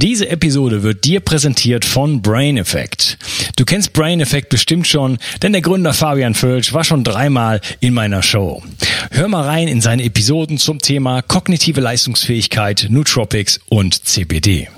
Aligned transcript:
Diese 0.00 0.28
Episode 0.28 0.84
wird 0.84 1.04
dir 1.04 1.18
präsentiert 1.18 1.84
von 1.84 2.22
Brain 2.22 2.56
Effect. 2.56 3.18
Du 3.56 3.64
kennst 3.64 3.92
Brain 3.92 4.20
Effect 4.20 4.48
bestimmt 4.48 4.86
schon, 4.86 5.18
denn 5.42 5.50
der 5.50 5.60
Gründer 5.60 5.92
Fabian 5.92 6.34
Völsch 6.34 6.72
war 6.72 6.84
schon 6.84 7.02
dreimal 7.02 7.60
in 7.80 7.94
meiner 7.94 8.22
Show. 8.22 8.62
Hör 9.10 9.26
mal 9.26 9.42
rein 9.42 9.66
in 9.66 9.80
seine 9.80 10.04
Episoden 10.04 10.56
zum 10.56 10.78
Thema 10.78 11.20
kognitive 11.22 11.80
Leistungsfähigkeit, 11.80 12.86
Nootropics 12.90 13.58
und 13.68 14.06
CBD. 14.06 14.68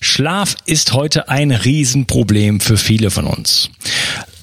Schlaf 0.00 0.56
ist 0.64 0.94
heute 0.94 1.28
ein 1.28 1.50
Riesenproblem 1.50 2.60
für 2.60 2.78
viele 2.78 3.10
von 3.10 3.26
uns. 3.26 3.68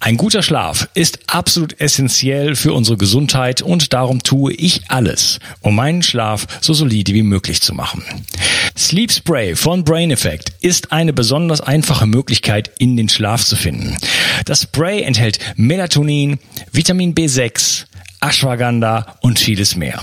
Ein 0.00 0.16
guter 0.16 0.42
Schlaf 0.42 0.88
ist 0.94 1.18
absolut 1.26 1.80
essentiell 1.80 2.54
für 2.54 2.72
unsere 2.72 2.96
Gesundheit 2.96 3.62
und 3.62 3.92
darum 3.92 4.22
tue 4.22 4.52
ich 4.54 4.82
alles, 4.88 5.40
um 5.60 5.74
meinen 5.74 6.02
Schlaf 6.02 6.46
so 6.60 6.72
solide 6.72 7.12
wie 7.14 7.22
möglich 7.22 7.60
zu 7.60 7.74
machen. 7.74 8.04
Sleep 8.76 9.10
Spray 9.10 9.56
von 9.56 9.82
Brain 9.84 10.10
Effect 10.10 10.52
ist 10.60 10.92
eine 10.92 11.12
besonders 11.12 11.60
einfache 11.60 12.06
Möglichkeit, 12.06 12.70
in 12.78 12.96
den 12.96 13.08
Schlaf 13.08 13.44
zu 13.44 13.56
finden. 13.56 13.96
Das 14.44 14.62
Spray 14.62 15.02
enthält 15.02 15.40
Melatonin, 15.56 16.38
Vitamin 16.70 17.14
B6, 17.14 17.86
Ashwagandha 18.20 19.18
und 19.20 19.38
vieles 19.38 19.76
mehr. 19.76 20.00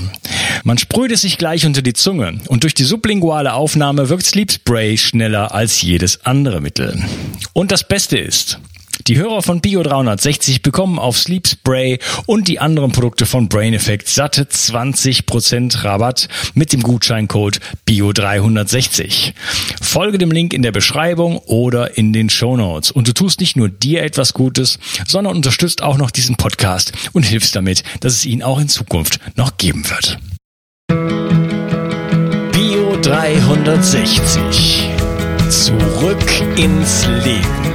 Man 0.64 0.78
sprüht 0.78 1.12
es 1.12 1.22
sich 1.22 1.38
gleich 1.38 1.66
unter 1.66 1.82
die 1.82 1.94
Zunge 1.94 2.40
und 2.48 2.64
durch 2.64 2.74
die 2.74 2.84
sublinguale 2.84 3.54
Aufnahme 3.54 4.10
wirkt 4.10 4.26
Sleep 4.26 4.52
Spray 4.52 4.98
schneller 4.98 5.54
als 5.54 5.82
jedes 5.82 6.26
andere 6.26 6.62
Mittel. 6.62 7.04
Und 7.54 7.72
das 7.72 7.88
Beste 7.88 8.18
ist, 8.18 8.60
die 9.08 9.18
Hörer 9.18 9.42
von 9.42 9.62
Bio 9.62 9.84
360 9.84 10.62
bekommen 10.62 11.00
auf 11.00 11.18
Sleep 11.18 11.48
Spray 11.48 12.00
und 12.26 12.48
die 12.48 12.60
anderen 12.60 12.92
Produkte 12.92 13.26
von 13.26 13.50
Brain 13.50 13.74
Effect 13.74 14.08
satte 14.08 14.44
20% 14.44 15.84
Rabatt 15.84 16.28
mit 16.54 16.74
dem 16.74 16.82
Gutscheincode 16.82 17.60
Bio 17.86 18.14
360. 18.14 19.34
Folge 19.82 20.18
dem 20.18 20.32
Link 20.32 20.54
in 20.54 20.62
der 20.62 20.72
Beschreibung 20.72 21.38
oder 21.40 21.98
in 21.98 22.14
den 22.14 22.30
Show 22.30 22.58
Notes 22.58 22.92
und 22.92 23.08
du 23.08 23.14
tust 23.14 23.40
nicht 23.40 23.56
nur 23.56 23.70
dir 23.70 24.04
etwas 24.04 24.34
Gutes, 24.34 24.80
sondern 25.08 25.36
unterstützt 25.36 25.84
auch 25.84 25.98
noch 25.98 26.12
diesen 26.12 26.36
Podcast 26.36 26.94
und 27.14 27.24
hilfst 27.24 27.56
damit, 27.56 27.84
dass 28.00 28.14
es 28.14 28.26
ihn 28.26 28.44
auch 28.44 28.60
in 28.60 28.70
Zukunft 28.70 29.20
noch 29.36 29.58
geben 29.58 29.84
wird. 29.90 30.18
Bio 32.52 32.98
360. 33.02 34.90
Zurück 35.50 36.58
ins 36.58 37.06
Leben. 37.24 37.75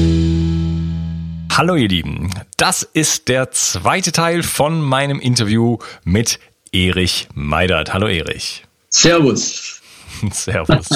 Hallo 1.57 1.75
ihr 1.75 1.89
Lieben, 1.89 2.29
das 2.55 2.81
ist 2.81 3.27
der 3.27 3.51
zweite 3.51 4.13
Teil 4.13 4.41
von 4.41 4.81
meinem 4.81 5.19
Interview 5.19 5.79
mit 6.05 6.39
Erich 6.71 7.27
Meidert. 7.33 7.93
Hallo 7.93 8.07
Erich. 8.07 8.63
Servus. 8.87 9.81
Servus. 10.31 10.87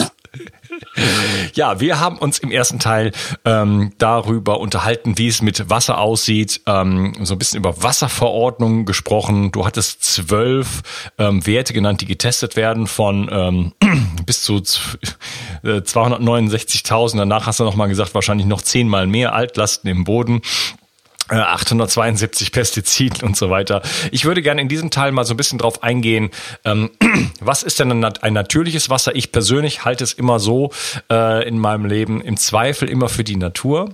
Ja, 1.54 1.80
wir 1.80 2.00
haben 2.00 2.18
uns 2.18 2.40
im 2.40 2.50
ersten 2.52 2.80
Teil 2.80 3.12
ähm, 3.46 3.94
darüber 3.98 4.60
unterhalten, 4.60 5.18
wie 5.18 5.28
es 5.28 5.42
mit 5.42 5.70
Wasser 5.70 6.00
aussieht, 6.00 6.62
ähm, 6.66 7.14
so 7.22 7.36
ein 7.36 7.40
bisschen 7.40 7.60
über 7.60 7.82
Wasserverordnungen 7.82 8.86
gesprochen. 8.86 9.52
Du 9.52 9.66
hattest 9.66 10.04
zwölf 10.04 10.84
ähm, 11.18 11.46
Werte 11.46 11.74
genannt, 11.74 12.02
die 12.02 12.06
getestet 12.06 12.56
werden 12.56 12.88
von 12.88 13.30
ähm, 13.32 13.74
bis 14.26 14.44
zu 14.44 14.56
269.000. 14.56 17.16
Äh, 17.16 17.18
Danach 17.18 17.48
hast 17.48 17.60
du 17.60 17.64
nochmal 17.64 17.88
gesagt, 17.88 18.14
wahrscheinlich 18.14 18.48
noch 18.48 18.62
zehnmal 18.62 19.08
mehr 19.08 19.34
Altlasten 19.34 19.90
im 19.90 20.04
Boden. 20.04 20.42
872 21.30 22.48
äh, 22.48 22.52
Pestiziden 22.52 23.24
und 23.24 23.36
so 23.36 23.50
weiter. 23.50 23.82
Ich 24.12 24.26
würde 24.26 24.42
gerne 24.42 24.62
in 24.62 24.68
diesem 24.68 24.92
Teil 24.92 25.12
mal 25.12 25.26
so 25.26 25.34
ein 25.34 25.38
bisschen 25.38 25.58
drauf 25.58 25.82
eingehen, 25.82 26.30
ähm, 26.64 26.92
was 27.40 27.64
ist 27.64 27.80
denn 27.80 28.06
ein, 28.06 28.34
natürliches 28.34 28.90
Wasser? 28.90 29.16
Ich 29.16 29.32
persönlich 29.32 29.86
halte 29.86 30.04
es 30.04 30.14
immer 30.14 30.40
so 30.40 30.72
äh, 31.12 31.48
in 31.48 31.58
meinem 31.58 31.86
Leben 31.86 32.22
im 32.22 32.38
Zweifel 32.38 32.90
immer 32.90 33.10
für 33.10 33.24
die 33.24 33.38
Natur. 33.38 33.90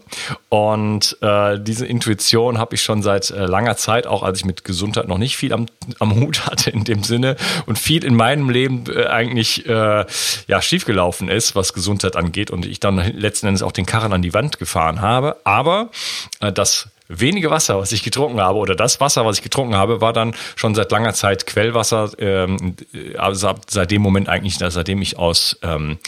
Und 0.50 1.18
äh, 1.22 1.60
diese 1.60 1.86
Intuition 1.86 2.58
habe 2.58 2.76
ich 2.76 2.82
schon 2.82 3.02
seit 3.02 3.30
äh, 3.30 3.46
langer 3.46 3.78
Zeit, 3.78 4.08
auch 4.08 4.24
als 4.24 4.40
ich 4.40 4.46
mit 4.46 4.64
Gesundheit 4.64 5.08
noch 5.08 5.18
nicht 5.18 5.38
viel 5.38 5.54
am, 5.54 5.68
am 6.00 6.16
Hut 6.16 6.46
hatte 6.48 6.70
in 6.70 6.84
dem 6.84 7.04
Sinne 7.04 7.38
und 7.66 7.80
viel 7.80 8.04
in 8.04 8.16
meinem 8.16 8.50
Leben 8.50 8.84
äh, 8.90 9.06
eigentlich 9.06 9.66
äh, 9.68 10.06
ja 10.48 10.62
schiefgelaufen 10.62 11.30
ist, 11.30 11.56
was 11.56 11.74
Gesundheit 11.74 12.16
angeht 12.16 12.52
und 12.52 12.66
ich 12.66 12.80
dann 12.80 12.98
letzten 12.98 13.48
Endes 13.48 13.64
auch 13.64 13.72
den 13.72 13.86
Karren 13.86 14.12
an 14.12 14.22
die 14.22 14.34
Wand 14.34 14.60
gefahren 14.60 15.02
habe. 15.02 15.38
Aber 15.44 15.92
das 16.40 16.90
wenige 17.20 17.50
Wasser, 17.50 17.80
was 17.80 17.92
ich 17.92 18.04
getrunken 18.04 18.40
habe, 18.40 18.60
oder 18.60 18.76
das 18.76 19.00
Wasser, 19.00 19.26
was 19.26 19.38
ich 19.38 19.44
getrunken 19.44 19.76
habe, 19.76 20.02
war 20.02 20.14
dann 20.14 20.36
schon 20.56 20.76
seit 20.76 20.92
langer 20.92 21.14
Zeit 21.14 21.46
Quellwasser. 21.46 22.12
Ähm, 22.18 22.76
also 23.18 23.54
seit 23.68 23.92
dem 23.92 24.02
Moment 24.02 24.30
eigentlich, 24.30 24.58
seitdem 24.58 25.02
ich 25.02 25.18
aus 25.18 25.58
ähm, 25.62 26.00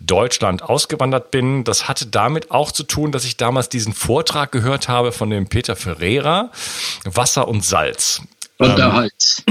Deutschland 0.00 0.62
ausgewandert 0.62 1.30
bin. 1.30 1.64
Das 1.64 1.88
hatte 1.88 2.06
damit 2.06 2.50
auch 2.50 2.70
zu 2.70 2.82
tun, 2.82 3.12
dass 3.12 3.24
ich 3.24 3.36
damals 3.36 3.68
diesen 3.68 3.92
Vortrag 3.92 4.52
gehört 4.52 4.88
habe 4.88 5.12
von 5.12 5.30
dem 5.30 5.48
Peter 5.48 5.76
Ferreira, 5.76 6.50
Wasser 7.04 7.48
und 7.48 7.64
Salz. 7.64 8.22
Und 8.58 8.78
der 8.78 8.86
ähm, 8.86 8.92
Hals. 8.92 9.42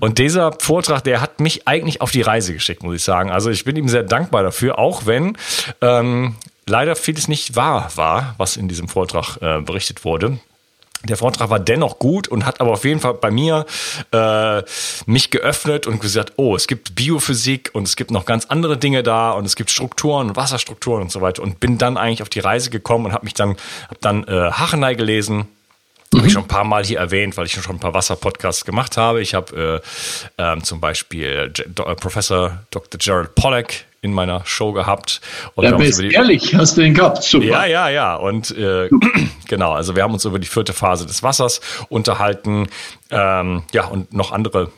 Und 0.00 0.18
dieser 0.18 0.52
Vortrag, 0.52 1.04
der 1.04 1.20
hat 1.20 1.40
mich 1.40 1.66
eigentlich 1.66 2.00
auf 2.00 2.10
die 2.10 2.22
Reise 2.22 2.52
geschickt, 2.52 2.82
muss 2.82 2.96
ich 2.96 3.04
sagen. 3.04 3.30
Also 3.30 3.50
ich 3.50 3.64
bin 3.64 3.76
ihm 3.76 3.88
sehr 3.88 4.02
dankbar 4.02 4.42
dafür, 4.42 4.78
auch 4.78 5.06
wenn 5.06 5.36
ähm, 5.80 6.36
leider 6.66 6.96
vieles 6.96 7.28
nicht 7.28 7.56
wahr 7.56 7.90
war, 7.96 8.34
was 8.38 8.56
in 8.56 8.68
diesem 8.68 8.88
Vortrag 8.88 9.36
äh, 9.40 9.60
berichtet 9.60 10.04
wurde. 10.04 10.38
Der 11.04 11.16
Vortrag 11.16 11.48
war 11.48 11.58
dennoch 11.58 11.98
gut 11.98 12.28
und 12.28 12.44
hat 12.44 12.60
aber 12.60 12.72
auf 12.72 12.84
jeden 12.84 13.00
Fall 13.00 13.14
bei 13.14 13.30
mir 13.30 13.64
äh, 14.12 14.62
mich 15.06 15.30
geöffnet 15.30 15.86
und 15.86 16.00
gesagt, 16.00 16.34
oh, 16.36 16.54
es 16.54 16.66
gibt 16.66 16.94
Biophysik 16.94 17.70
und 17.72 17.88
es 17.88 17.96
gibt 17.96 18.10
noch 18.10 18.26
ganz 18.26 18.46
andere 18.46 18.76
Dinge 18.76 19.02
da 19.02 19.30
und 19.30 19.46
es 19.46 19.56
gibt 19.56 19.70
Strukturen, 19.70 20.36
Wasserstrukturen 20.36 21.02
und 21.02 21.10
so 21.10 21.22
weiter 21.22 21.42
und 21.42 21.58
bin 21.58 21.78
dann 21.78 21.96
eigentlich 21.96 22.20
auf 22.20 22.28
die 22.28 22.40
Reise 22.40 22.68
gekommen 22.68 23.06
und 23.06 23.12
habe 23.12 23.24
mich 23.24 23.32
dann 23.32 23.56
hab 23.88 24.00
dann 24.02 24.24
äh, 24.24 24.50
Hachenei 24.50 24.94
gelesen. 24.94 25.46
Mhm. 26.12 26.18
Habe 26.18 26.26
ich 26.26 26.32
schon 26.32 26.42
ein 26.42 26.48
paar 26.48 26.64
Mal 26.64 26.84
hier 26.84 26.98
erwähnt, 26.98 27.36
weil 27.36 27.46
ich 27.46 27.52
schon 27.52 27.76
ein 27.76 27.80
paar 27.80 27.94
Wasser-Podcasts 27.94 28.64
gemacht 28.64 28.96
habe. 28.96 29.20
Ich 29.20 29.34
habe 29.34 29.82
äh, 30.38 30.42
ähm, 30.42 30.64
zum 30.64 30.80
Beispiel 30.80 31.52
J 31.54 31.74
Professor 32.00 32.58
Dr. 32.70 32.98
Gerald 32.98 33.34
Pollack 33.34 33.84
in 34.02 34.12
meiner 34.12 34.44
Show 34.46 34.72
gehabt. 34.72 35.20
Und 35.54 35.64
ja, 35.64 35.76
bist 35.76 36.00
ehrlich, 36.00 36.54
hast 36.54 36.76
du 36.76 36.80
ihn 36.80 36.94
gehabt, 36.94 37.22
super. 37.22 37.44
Ja, 37.44 37.66
ja, 37.66 37.88
ja. 37.90 38.14
Und 38.16 38.50
äh, 38.56 38.88
genau, 39.48 39.72
also 39.72 39.94
wir 39.94 40.02
haben 40.02 40.14
uns 40.14 40.24
über 40.24 40.38
die 40.38 40.48
vierte 40.48 40.72
Phase 40.72 41.06
des 41.06 41.22
Wassers 41.22 41.60
unterhalten. 41.88 42.68
Ähm, 43.10 43.62
ja, 43.72 43.86
und 43.86 44.12
noch 44.12 44.32
andere 44.32 44.70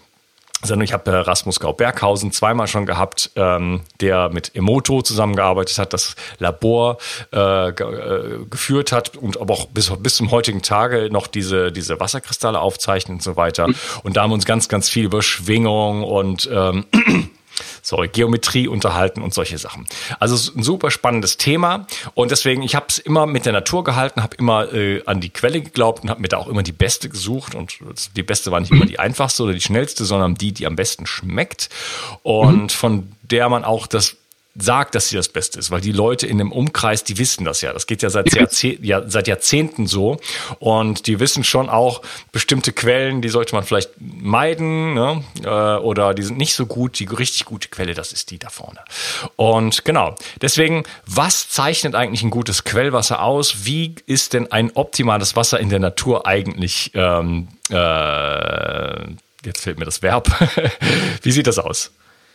Sendung. 0.62 0.84
Ich 0.84 0.92
habe 0.92 1.10
äh, 1.10 1.16
Rasmus 1.16 1.60
Gau-Berghausen 1.60 2.32
zweimal 2.32 2.66
schon 2.66 2.86
gehabt, 2.86 3.30
ähm, 3.36 3.82
der 4.00 4.28
mit 4.30 4.54
Emoto 4.54 5.02
zusammengearbeitet 5.02 5.78
hat, 5.78 5.92
das 5.92 6.14
Labor 6.38 6.98
äh, 7.32 7.72
ge 7.72 7.86
äh, 7.86 8.44
geführt 8.48 8.92
hat 8.92 9.16
und 9.16 9.40
aber 9.40 9.54
auch 9.54 9.66
bis, 9.66 9.90
bis 9.98 10.16
zum 10.16 10.30
heutigen 10.30 10.62
Tage 10.62 11.08
noch 11.10 11.26
diese, 11.26 11.72
diese 11.72 12.00
Wasserkristalle 12.00 12.60
aufzeichnet 12.60 13.16
und 13.16 13.22
so 13.22 13.36
weiter. 13.36 13.68
Mhm. 13.68 13.74
Und 14.02 14.16
da 14.16 14.22
haben 14.22 14.30
wir 14.30 14.34
uns 14.34 14.46
ganz, 14.46 14.68
ganz 14.68 14.88
viel 14.88 15.04
über 15.04 15.22
Schwingung 15.22 16.04
und 16.04 16.48
ähm, 16.52 16.86
sorry, 17.82 18.08
Geometrie 18.08 18.68
unterhalten 18.68 19.20
und 19.20 19.34
solche 19.34 19.58
Sachen. 19.58 19.86
Also 20.20 20.52
ein 20.52 20.62
super 20.62 20.90
spannendes 20.90 21.36
Thema 21.36 21.86
und 22.14 22.30
deswegen, 22.30 22.62
ich 22.62 22.74
habe 22.74 22.86
es 22.88 22.98
immer 22.98 23.26
mit 23.26 23.44
der 23.44 23.52
Natur 23.52 23.84
gehalten, 23.84 24.22
habe 24.22 24.36
immer 24.36 24.72
äh, 24.72 25.02
an 25.04 25.20
die 25.20 25.30
Quelle 25.30 25.60
geglaubt 25.60 26.04
und 26.04 26.10
habe 26.10 26.22
mir 26.22 26.28
da 26.28 26.38
auch 26.38 26.48
immer 26.48 26.62
die 26.62 26.72
beste 26.72 27.08
gesucht 27.08 27.54
und 27.54 27.78
die 28.16 28.22
beste 28.22 28.50
war 28.50 28.60
nicht 28.60 28.70
immer 28.70 28.86
die 28.86 28.98
einfachste 28.98 29.42
oder 29.42 29.52
die 29.52 29.60
schnellste, 29.60 30.04
sondern 30.04 30.36
die, 30.36 30.52
die 30.52 30.66
am 30.66 30.76
besten 30.76 31.06
schmeckt 31.06 31.68
und 32.22 32.62
mhm. 32.62 32.68
von 32.70 33.12
der 33.22 33.48
man 33.48 33.64
auch 33.64 33.86
das 33.86 34.16
sagt, 34.54 34.94
dass 34.94 35.08
sie 35.08 35.16
das 35.16 35.28
Beste 35.28 35.58
ist, 35.58 35.70
weil 35.70 35.80
die 35.80 35.92
Leute 35.92 36.26
in 36.26 36.36
dem 36.36 36.52
Umkreis, 36.52 37.04
die 37.04 37.16
wissen 37.18 37.44
das 37.44 37.62
ja. 37.62 37.72
Das 37.72 37.86
geht 37.86 38.02
ja 38.02 38.10
seit, 38.10 38.34
Jahrzeh 38.34 38.78
ja, 38.82 39.08
seit 39.08 39.26
Jahrzehnten 39.26 39.86
so. 39.86 40.18
Und 40.58 41.06
die 41.06 41.20
wissen 41.20 41.42
schon 41.42 41.70
auch 41.70 42.02
bestimmte 42.32 42.72
Quellen, 42.72 43.22
die 43.22 43.30
sollte 43.30 43.54
man 43.54 43.64
vielleicht 43.64 43.90
meiden, 43.98 44.92
ne? 44.94 45.24
Äh, 45.42 45.48
oder 45.48 46.12
die 46.12 46.22
sind 46.22 46.36
nicht 46.36 46.54
so 46.54 46.66
gut. 46.66 46.98
Die 46.98 47.06
richtig 47.06 47.46
gute 47.46 47.68
Quelle, 47.68 47.94
das 47.94 48.12
ist 48.12 48.30
die 48.30 48.38
da 48.38 48.50
vorne. 48.50 48.80
Und 49.36 49.86
genau. 49.86 50.16
Deswegen, 50.40 50.84
was 51.06 51.48
zeichnet 51.48 51.94
eigentlich 51.94 52.22
ein 52.22 52.30
gutes 52.30 52.64
Quellwasser 52.64 53.22
aus? 53.22 53.64
Wie 53.64 53.94
ist 54.06 54.34
denn 54.34 54.52
ein 54.52 54.72
optimales 54.74 55.34
Wasser 55.34 55.60
in 55.60 55.70
der 55.70 55.78
Natur 55.78 56.26
eigentlich? 56.26 56.90
Ähm, 56.94 57.48
äh, 57.70 59.00
jetzt 59.44 59.62
fehlt 59.62 59.78
mir 59.78 59.86
das 59.86 60.02
Verb. 60.02 60.28
Wie 61.22 61.32
sieht 61.32 61.46
das 61.46 61.58
aus? 61.58 61.92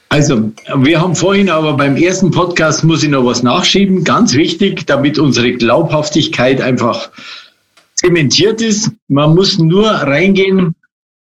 Also, 0.09 0.53
wir 0.73 1.01
haben 1.01 1.15
vorhin 1.15 1.49
aber 1.49 1.73
beim 1.73 1.97
ersten 1.97 2.31
Podcast, 2.31 2.83
muss 2.83 3.03
ich 3.03 3.09
noch 3.09 3.25
was 3.25 3.43
nachschieben, 3.43 4.05
ganz 4.05 4.33
wichtig, 4.33 4.87
damit 4.87 5.19
unsere 5.19 5.51
Glaubhaftigkeit 5.53 6.61
einfach 6.61 7.09
zementiert 7.95 8.61
ist. 8.61 8.91
Man 9.09 9.35
muss 9.35 9.57
nur 9.57 9.89
reingehen 9.89 10.75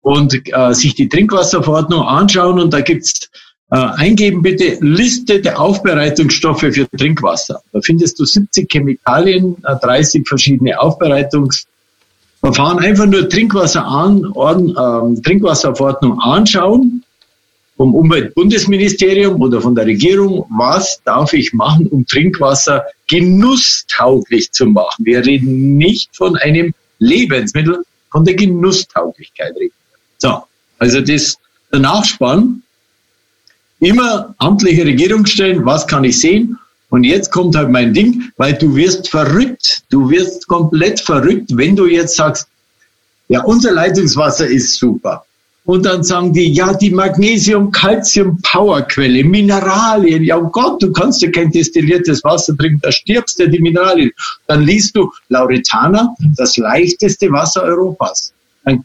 und 0.01 0.38
äh, 0.51 0.74
sich 0.74 0.95
die 0.95 1.07
Trinkwasserverordnung 1.07 2.01
anschauen 2.01 2.59
und 2.59 2.74
da 2.74 2.81
gibt's 2.81 3.30
äh, 3.71 3.77
eingeben 3.77 4.41
bitte 4.41 4.77
Liste 4.81 5.39
der 5.39 5.62
Aufbereitungsstoffe 5.62 6.59
für 6.59 6.89
Trinkwasser. 6.97 7.62
Da 7.71 7.80
findest 7.81 8.19
du 8.19 8.25
70 8.25 8.69
Chemikalien, 8.69 9.56
äh, 9.63 9.77
30 9.81 10.27
verschiedene 10.27 10.77
Aufbereitungsverfahren. 10.77 12.80
Einfach 12.80 13.06
nur 13.06 13.30
Trinkwasser 13.30 13.85
an, 13.85 14.25
Orden, 14.33 14.71
äh, 14.71 15.21
Trinkwasserverordnung 15.21 16.19
anschauen 16.19 17.06
vom 17.77 17.95
Umweltbundesministerium 17.95 19.41
oder 19.41 19.61
von 19.61 19.75
der 19.75 19.85
Regierung, 19.85 20.45
was 20.49 21.01
darf 21.03 21.33
ich 21.33 21.53
machen, 21.53 21.87
um 21.87 22.05
Trinkwasser 22.05 22.85
genusstauglich 23.07 24.51
zu 24.51 24.67
machen. 24.67 25.05
Wir 25.05 25.25
reden 25.25 25.77
nicht 25.77 26.15
von 26.15 26.35
einem 26.37 26.73
Lebensmittel, 26.99 27.83
von 28.11 28.23
der 28.23 28.35
Genusstauglichkeit 28.35 29.55
reden. 29.55 29.73
So, 30.19 30.43
also 30.77 31.01
das, 31.01 31.37
der 31.71 31.79
Nachspann, 31.79 32.61
immer 33.79 34.33
amtliche 34.37 34.85
Regierungsstellen, 34.85 35.65
was 35.65 35.87
kann 35.87 36.03
ich 36.03 36.19
sehen? 36.19 36.57
Und 36.89 37.03
jetzt 37.03 37.31
kommt 37.31 37.55
halt 37.55 37.71
mein 37.71 37.93
Ding, 37.93 38.31
weil 38.37 38.53
du 38.53 38.75
wirst 38.75 39.09
verrückt, 39.09 39.81
du 39.89 40.11
wirst 40.11 40.47
komplett 40.47 40.99
verrückt, 40.99 41.49
wenn 41.55 41.75
du 41.75 41.87
jetzt 41.87 42.15
sagst, 42.15 42.47
ja, 43.29 43.43
unser 43.43 43.71
Leitungswasser 43.71 44.47
ist 44.47 44.77
super. 44.77 45.25
Und 45.65 45.86
dann 45.86 46.04
sagen 46.04 46.33
die, 46.33 46.51
ja, 46.51 46.74
die 46.74 46.92
Magnesium-Calcium-Powerquelle, 46.92 49.24
Mineralien. 49.24 50.21
Ja, 50.24 50.38
oh 50.38 50.50
Gott, 50.50 50.83
du 50.83 50.92
kannst 50.92 51.21
ja 51.21 51.31
kein 51.31 51.51
destilliertes 51.51 52.21
Wasser 52.25 52.57
trinken, 52.57 52.81
da 52.81 52.92
stirbst 52.92 53.39
du 53.39 53.50
die 53.50 53.60
Mineralien. 53.60 54.12
Dann 54.48 54.63
liest 54.63 54.98
du 54.98 55.10
Lauretana, 55.30 56.13
das 56.36 56.57
leichteste 56.57 57.31
Wasser 57.31 57.63
Europas. 57.63 58.33
Dann 58.65 58.83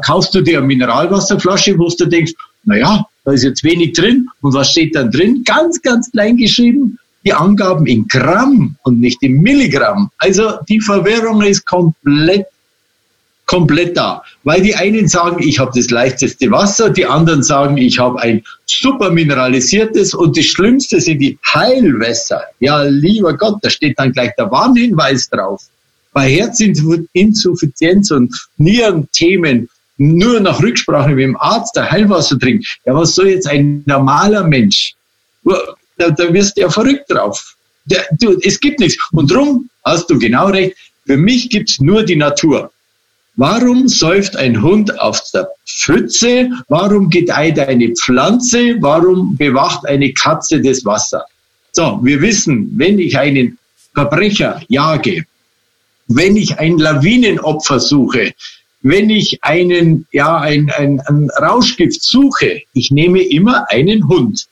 kaufst 0.00 0.34
du 0.34 0.40
dir 0.40 0.56
eine 0.58 0.66
Mineralwasserflasche, 0.66 1.78
wo 1.78 1.88
du 1.88 2.06
denkst, 2.06 2.32
na 2.64 2.78
ja, 2.78 3.06
da 3.24 3.32
ist 3.32 3.44
jetzt 3.44 3.62
wenig 3.62 3.92
drin. 3.92 4.26
Und 4.40 4.54
was 4.54 4.70
steht 4.70 4.94
dann 4.94 5.10
drin? 5.10 5.42
Ganz, 5.44 5.82
ganz 5.82 6.10
klein 6.10 6.38
geschrieben. 6.38 6.98
Die 7.26 7.34
Angaben 7.34 7.86
in 7.86 8.08
Gramm 8.08 8.76
und 8.82 9.00
nicht 9.00 9.22
in 9.22 9.40
Milligramm. 9.40 10.10
Also 10.18 10.52
die 10.68 10.80
Verwirrung 10.80 11.40
ist 11.42 11.66
komplett 11.66 12.46
komplett 13.46 13.96
da. 13.96 14.22
Weil 14.42 14.62
die 14.62 14.74
einen 14.74 15.08
sagen, 15.08 15.42
ich 15.42 15.58
habe 15.58 15.72
das 15.74 15.90
leichteste 15.90 16.50
Wasser, 16.50 16.90
die 16.90 17.06
anderen 17.06 17.42
sagen, 17.42 17.76
ich 17.76 17.98
habe 17.98 18.20
ein 18.20 18.42
super 18.66 19.10
mineralisiertes 19.10 20.14
und 20.14 20.36
das 20.36 20.46
Schlimmste 20.46 21.00
sind 21.00 21.18
die 21.18 21.38
Heilwässer. 21.52 22.42
Ja, 22.60 22.82
lieber 22.82 23.36
Gott, 23.36 23.58
da 23.62 23.70
steht 23.70 23.98
dann 23.98 24.12
gleich 24.12 24.32
der 24.36 24.50
Warnhinweis 24.50 25.28
drauf. 25.28 25.62
Bei 26.12 26.28
Herzinsuffizienz 26.28 28.10
und 28.10 28.32
Nierenthemen 28.56 29.68
nur 29.96 30.40
nach 30.40 30.60
Rücksprache 30.62 31.10
mit 31.10 31.20
dem 31.20 31.36
Arzt 31.36 31.76
der 31.76 31.90
Heilwasser 31.90 32.38
trinkt. 32.38 32.66
Ja, 32.84 32.94
was 32.94 33.14
soll 33.14 33.28
jetzt 33.28 33.46
ein 33.46 33.82
normaler 33.86 34.44
Mensch? 34.44 34.94
Da, 35.96 36.10
da 36.10 36.32
wirst 36.32 36.56
du 36.56 36.62
ja 36.62 36.70
verrückt 36.70 37.04
drauf. 37.08 37.54
Der, 37.84 38.04
du, 38.18 38.38
es 38.42 38.58
gibt 38.58 38.80
nichts. 38.80 38.96
Und 39.12 39.30
drum 39.30 39.68
hast 39.84 40.08
du 40.10 40.18
genau 40.18 40.48
recht. 40.48 40.76
Für 41.06 41.16
mich 41.16 41.50
gibt's 41.50 41.80
nur 41.80 42.02
die 42.02 42.16
Natur. 42.16 42.72
Warum 43.36 43.88
säuft 43.88 44.36
ein 44.36 44.62
Hund 44.62 45.00
auf 45.00 45.20
der 45.32 45.48
Pfütze? 45.66 46.50
Warum 46.68 47.10
gedeiht 47.10 47.58
eine 47.58 47.92
Pflanze? 47.94 48.76
Warum 48.80 49.36
bewacht 49.36 49.86
eine 49.86 50.12
Katze 50.12 50.60
das 50.60 50.84
Wasser? 50.84 51.24
So, 51.72 51.98
wir 52.04 52.20
wissen, 52.20 52.70
wenn 52.76 53.00
ich 53.00 53.18
einen 53.18 53.58
Verbrecher 53.92 54.62
jage, 54.68 55.24
wenn 56.06 56.36
ich 56.36 56.58
ein 56.58 56.78
Lawinenopfer 56.78 57.80
suche, 57.80 58.32
wenn 58.82 59.10
ich 59.10 59.42
einen, 59.42 60.06
ja, 60.12 60.38
ein, 60.38 60.70
ein, 60.70 61.00
ein 61.00 61.28
Rauschgift 61.40 62.04
suche, 62.04 62.62
ich 62.72 62.92
nehme 62.92 63.22
immer 63.22 63.68
einen 63.70 64.06
Hund. 64.06 64.46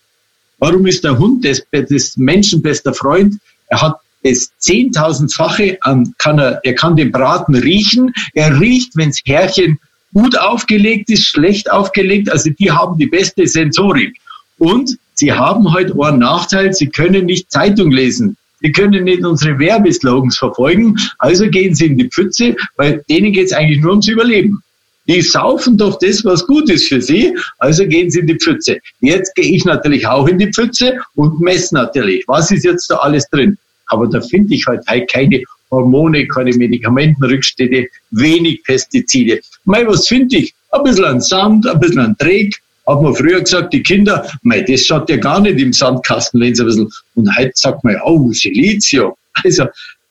Warum 0.58 0.86
ist 0.86 1.04
der 1.04 1.18
Hund 1.18 1.44
des, 1.44 1.64
des 1.72 2.16
Menschen 2.16 2.62
bester 2.62 2.94
Freund? 2.94 3.36
Er 3.68 3.82
hat 3.82 3.96
das 4.22 4.50
zehntausendfache 4.58 5.78
an, 5.80 6.14
kann 6.18 6.38
er, 6.38 6.60
er 6.64 6.74
kann 6.74 6.96
den 6.96 7.12
Braten 7.12 7.54
riechen. 7.54 8.12
Er 8.34 8.60
riecht, 8.60 8.96
wenns 8.96 9.20
Härchen 9.24 9.78
gut 10.14 10.38
aufgelegt 10.38 11.10
ist, 11.10 11.26
schlecht 11.26 11.70
aufgelegt. 11.70 12.30
Also 12.30 12.50
die 12.50 12.70
haben 12.70 12.98
die 12.98 13.06
beste 13.06 13.46
Sensorik. 13.46 14.16
Und 14.58 14.96
sie 15.14 15.32
haben 15.32 15.72
halt 15.72 15.92
einen 15.98 16.18
Nachteil, 16.18 16.72
sie 16.72 16.88
können 16.88 17.26
nicht 17.26 17.50
Zeitung 17.50 17.90
lesen. 17.90 18.36
Sie 18.60 18.70
können 18.70 19.04
nicht 19.04 19.24
unsere 19.24 19.58
Werbeslogans 19.58 20.38
verfolgen. 20.38 20.96
Also 21.18 21.48
gehen 21.48 21.74
sie 21.74 21.86
in 21.86 21.98
die 21.98 22.08
Pfütze, 22.08 22.54
weil 22.76 23.02
denen 23.08 23.32
geht 23.32 23.46
es 23.46 23.52
eigentlich 23.52 23.80
nur 23.80 23.90
ums 23.90 24.06
Überleben. 24.06 24.62
Die 25.08 25.20
saufen 25.20 25.76
doch 25.76 25.98
das, 25.98 26.24
was 26.24 26.46
gut 26.46 26.70
ist 26.70 26.86
für 26.86 27.02
sie, 27.02 27.36
also 27.58 27.84
gehen 27.86 28.08
sie 28.08 28.20
in 28.20 28.28
die 28.28 28.38
Pfütze. 28.38 28.78
Jetzt 29.00 29.34
gehe 29.34 29.52
ich 29.52 29.64
natürlich 29.64 30.06
auch 30.06 30.28
in 30.28 30.38
die 30.38 30.52
Pfütze 30.52 31.00
und 31.16 31.40
messe 31.40 31.74
natürlich, 31.74 32.22
was 32.28 32.52
ist 32.52 32.64
jetzt 32.64 32.88
da 32.88 32.98
alles 32.98 33.28
drin. 33.30 33.58
Aber 33.86 34.06
da 34.06 34.20
finde 34.20 34.54
ich 34.54 34.66
halt, 34.66 34.86
halt 34.86 35.10
keine 35.10 35.42
Hormone, 35.70 36.26
keine 36.28 36.54
Medikamentenrückstände, 36.54 37.88
wenig 38.10 38.62
Pestizide. 38.64 39.40
Mei, 39.64 39.86
was 39.86 40.06
finde 40.06 40.36
ich? 40.36 40.54
Ein 40.70 40.84
bisschen 40.84 41.04
an 41.04 41.20
Sand, 41.20 41.66
ein 41.66 41.80
bisschen 41.80 42.00
an 42.00 42.16
Dreck. 42.18 42.54
Hat 42.86 43.00
man 43.00 43.14
früher 43.14 43.40
gesagt, 43.40 43.72
die 43.72 43.82
Kinder, 43.82 44.28
mei, 44.42 44.60
das 44.62 44.84
schaut 44.86 45.08
ja 45.08 45.16
gar 45.16 45.40
nicht 45.40 45.60
im 45.60 45.72
Sandkasten, 45.72 46.40
wenn 46.40 46.54
sie 46.54 46.62
ein 46.62 46.66
bisschen. 46.66 46.90
Und 47.14 47.36
heute 47.36 47.52
sagt 47.54 47.84
man, 47.84 47.96
oh, 48.04 48.32
Silizium. 48.32 49.12
Also, 49.44 49.66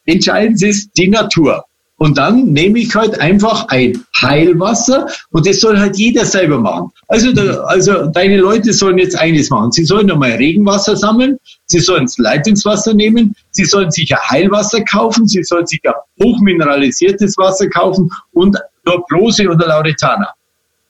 entscheidend 0.06 0.62
ist 0.64 0.90
die 0.98 1.08
Natur. 1.08 1.64
Und 2.02 2.18
dann 2.18 2.46
nehme 2.46 2.80
ich 2.80 2.96
halt 2.96 3.22
einfach 3.22 3.68
ein 3.68 3.94
Heilwasser 4.20 5.06
und 5.30 5.46
das 5.46 5.60
soll 5.60 5.78
halt 5.78 5.96
jeder 5.98 6.26
selber 6.26 6.58
machen. 6.58 6.90
Also, 7.08 7.32
da, 7.32 7.58
also 7.66 8.08
deine 8.08 8.38
Leute 8.38 8.74
sollen 8.74 8.98
jetzt 8.98 9.16
eines 9.16 9.52
machen. 9.52 9.72
Sie 9.72 9.86
sollen 9.86 10.10
einmal 10.10 10.32
Regenwasser 10.32 10.98
sammeln, 10.98 11.38
sie 11.68 11.78
sollen 11.78 12.06
das 12.06 12.18
Leitungswasser 12.18 12.96
nehmen, 12.96 13.36
sie 13.52 13.66
sollen 13.66 13.92
sich 13.92 14.12
ein 14.12 14.20
Heilwasser 14.32 14.84
kaufen, 14.84 15.28
sie 15.28 15.44
sollen 15.44 15.68
sich 15.68 15.80
ein 15.84 15.94
hochmineralisiertes 16.20 17.38
Wasser 17.38 17.70
kaufen 17.70 18.10
und 18.34 18.58
nur 18.84 19.06
Prose 19.06 19.48
oder 19.48 19.68
Lauretana. 19.68 20.30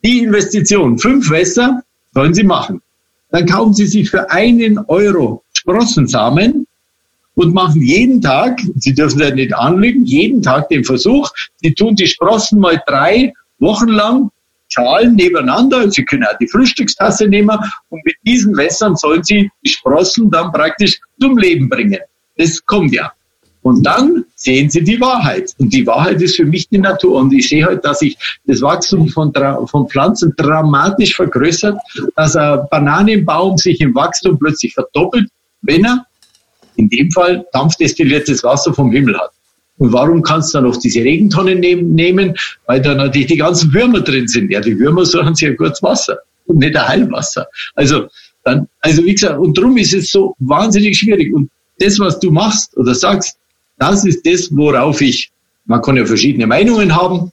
Die 0.05 0.19
Investition, 0.19 0.97
fünf 0.97 1.29
Wässer, 1.29 1.83
sollen 2.13 2.33
sie 2.33 2.45
machen. 2.45 2.81
Dann 3.31 3.45
kaufen 3.47 3.73
sie 3.73 3.87
sich 3.87 4.09
für 4.09 4.31
einen 4.31 4.79
Euro 4.87 5.43
Sprossensamen 5.51 6.67
und 7.35 7.53
machen 7.53 7.81
jeden 7.81 8.21
Tag, 8.21 8.59
Sie 8.75 8.93
dürfen 8.93 9.19
das 9.19 9.33
nicht 9.33 9.53
anlegen, 9.55 10.05
jeden 10.05 10.41
Tag 10.41 10.69
den 10.69 10.83
Versuch, 10.83 11.29
Sie 11.57 11.73
tun 11.73 11.95
die 11.95 12.07
Sprossen 12.07 12.59
mal 12.59 12.81
drei 12.85 13.33
Wochen 13.59 13.89
lang 13.89 14.31
Schalen 14.71 15.15
nebeneinander. 15.15 15.91
Sie 15.91 16.03
können 16.05 16.23
auch 16.23 16.37
die 16.39 16.47
Frühstückstasse 16.47 17.27
nehmen 17.27 17.57
und 17.89 18.05
mit 18.05 18.15
diesen 18.25 18.55
Wässern 18.55 18.95
sollen 18.95 19.23
Sie 19.23 19.51
die 19.63 19.69
Sprossen 19.69 20.31
dann 20.31 20.51
praktisch 20.51 20.99
zum 21.19 21.37
Leben 21.37 21.69
bringen. 21.69 21.99
Das 22.37 22.63
kommt 22.65 22.93
ja. 22.93 23.11
Und 23.63 23.85
dann 23.85 24.25
sehen 24.35 24.71
Sie 24.71 24.83
die 24.83 24.99
Wahrheit. 24.99 25.53
Und 25.59 25.71
die 25.71 25.85
Wahrheit 25.85 26.19
ist 26.21 26.35
für 26.35 26.45
mich 26.45 26.67
die 26.69 26.79
Natur. 26.79 27.19
Und 27.19 27.31
ich 27.31 27.47
sehe 27.47 27.63
halt, 27.63 27.85
dass 27.85 27.99
sich 27.99 28.17
das 28.45 28.61
Wachstum 28.61 29.07
von, 29.09 29.31
von 29.67 29.87
Pflanzen 29.87 30.33
dramatisch 30.35 31.15
vergrößert, 31.15 31.77
dass 32.15 32.35
ein 32.35 32.61
Bananenbaum 32.71 33.57
sich 33.59 33.79
im 33.81 33.93
Wachstum 33.93 34.39
plötzlich 34.39 34.73
verdoppelt, 34.73 35.29
wenn 35.61 35.85
er 35.85 36.05
in 36.75 36.89
dem 36.89 37.11
Fall 37.11 37.45
dampfdestilliertes 37.53 38.43
Wasser 38.43 38.73
vom 38.73 38.91
Himmel 38.91 39.17
hat. 39.17 39.31
Und 39.77 39.93
warum 39.93 40.21
kannst 40.21 40.53
du 40.53 40.59
dann 40.59 40.67
noch 40.67 40.77
diese 40.77 40.99
Regentonnen 40.99 41.59
nehmen? 41.59 42.35
Weil 42.67 42.81
da 42.81 42.93
natürlich 42.93 43.27
die 43.27 43.37
ganzen 43.37 43.73
Würmer 43.73 44.01
drin 44.01 44.27
sind. 44.27 44.51
Ja, 44.51 44.61
die 44.61 44.77
Würmer 44.77 45.05
suchen 45.05 45.33
sich 45.33 45.47
ja 45.47 45.55
kurz 45.55 45.81
Wasser 45.81 46.19
und 46.45 46.59
nicht 46.59 46.75
ein 46.75 46.87
Heilwasser. 46.87 47.47
Also, 47.75 48.07
dann, 48.43 48.67
also 48.81 49.03
wie 49.03 49.13
gesagt, 49.13 49.39
und 49.39 49.57
darum 49.57 49.77
ist 49.77 49.93
es 49.93 50.11
so 50.11 50.35
wahnsinnig 50.39 50.97
schwierig. 50.97 51.33
Und 51.33 51.49
das, 51.79 51.99
was 51.99 52.19
du 52.19 52.31
machst 52.31 52.77
oder 52.77 52.93
sagst, 52.93 53.37
das 53.79 54.05
ist 54.05 54.25
das, 54.25 54.55
worauf 54.55 55.01
ich, 55.01 55.31
man 55.65 55.81
kann 55.81 55.97
ja 55.97 56.05
verschiedene 56.05 56.45
Meinungen 56.45 56.95
haben. 56.95 57.31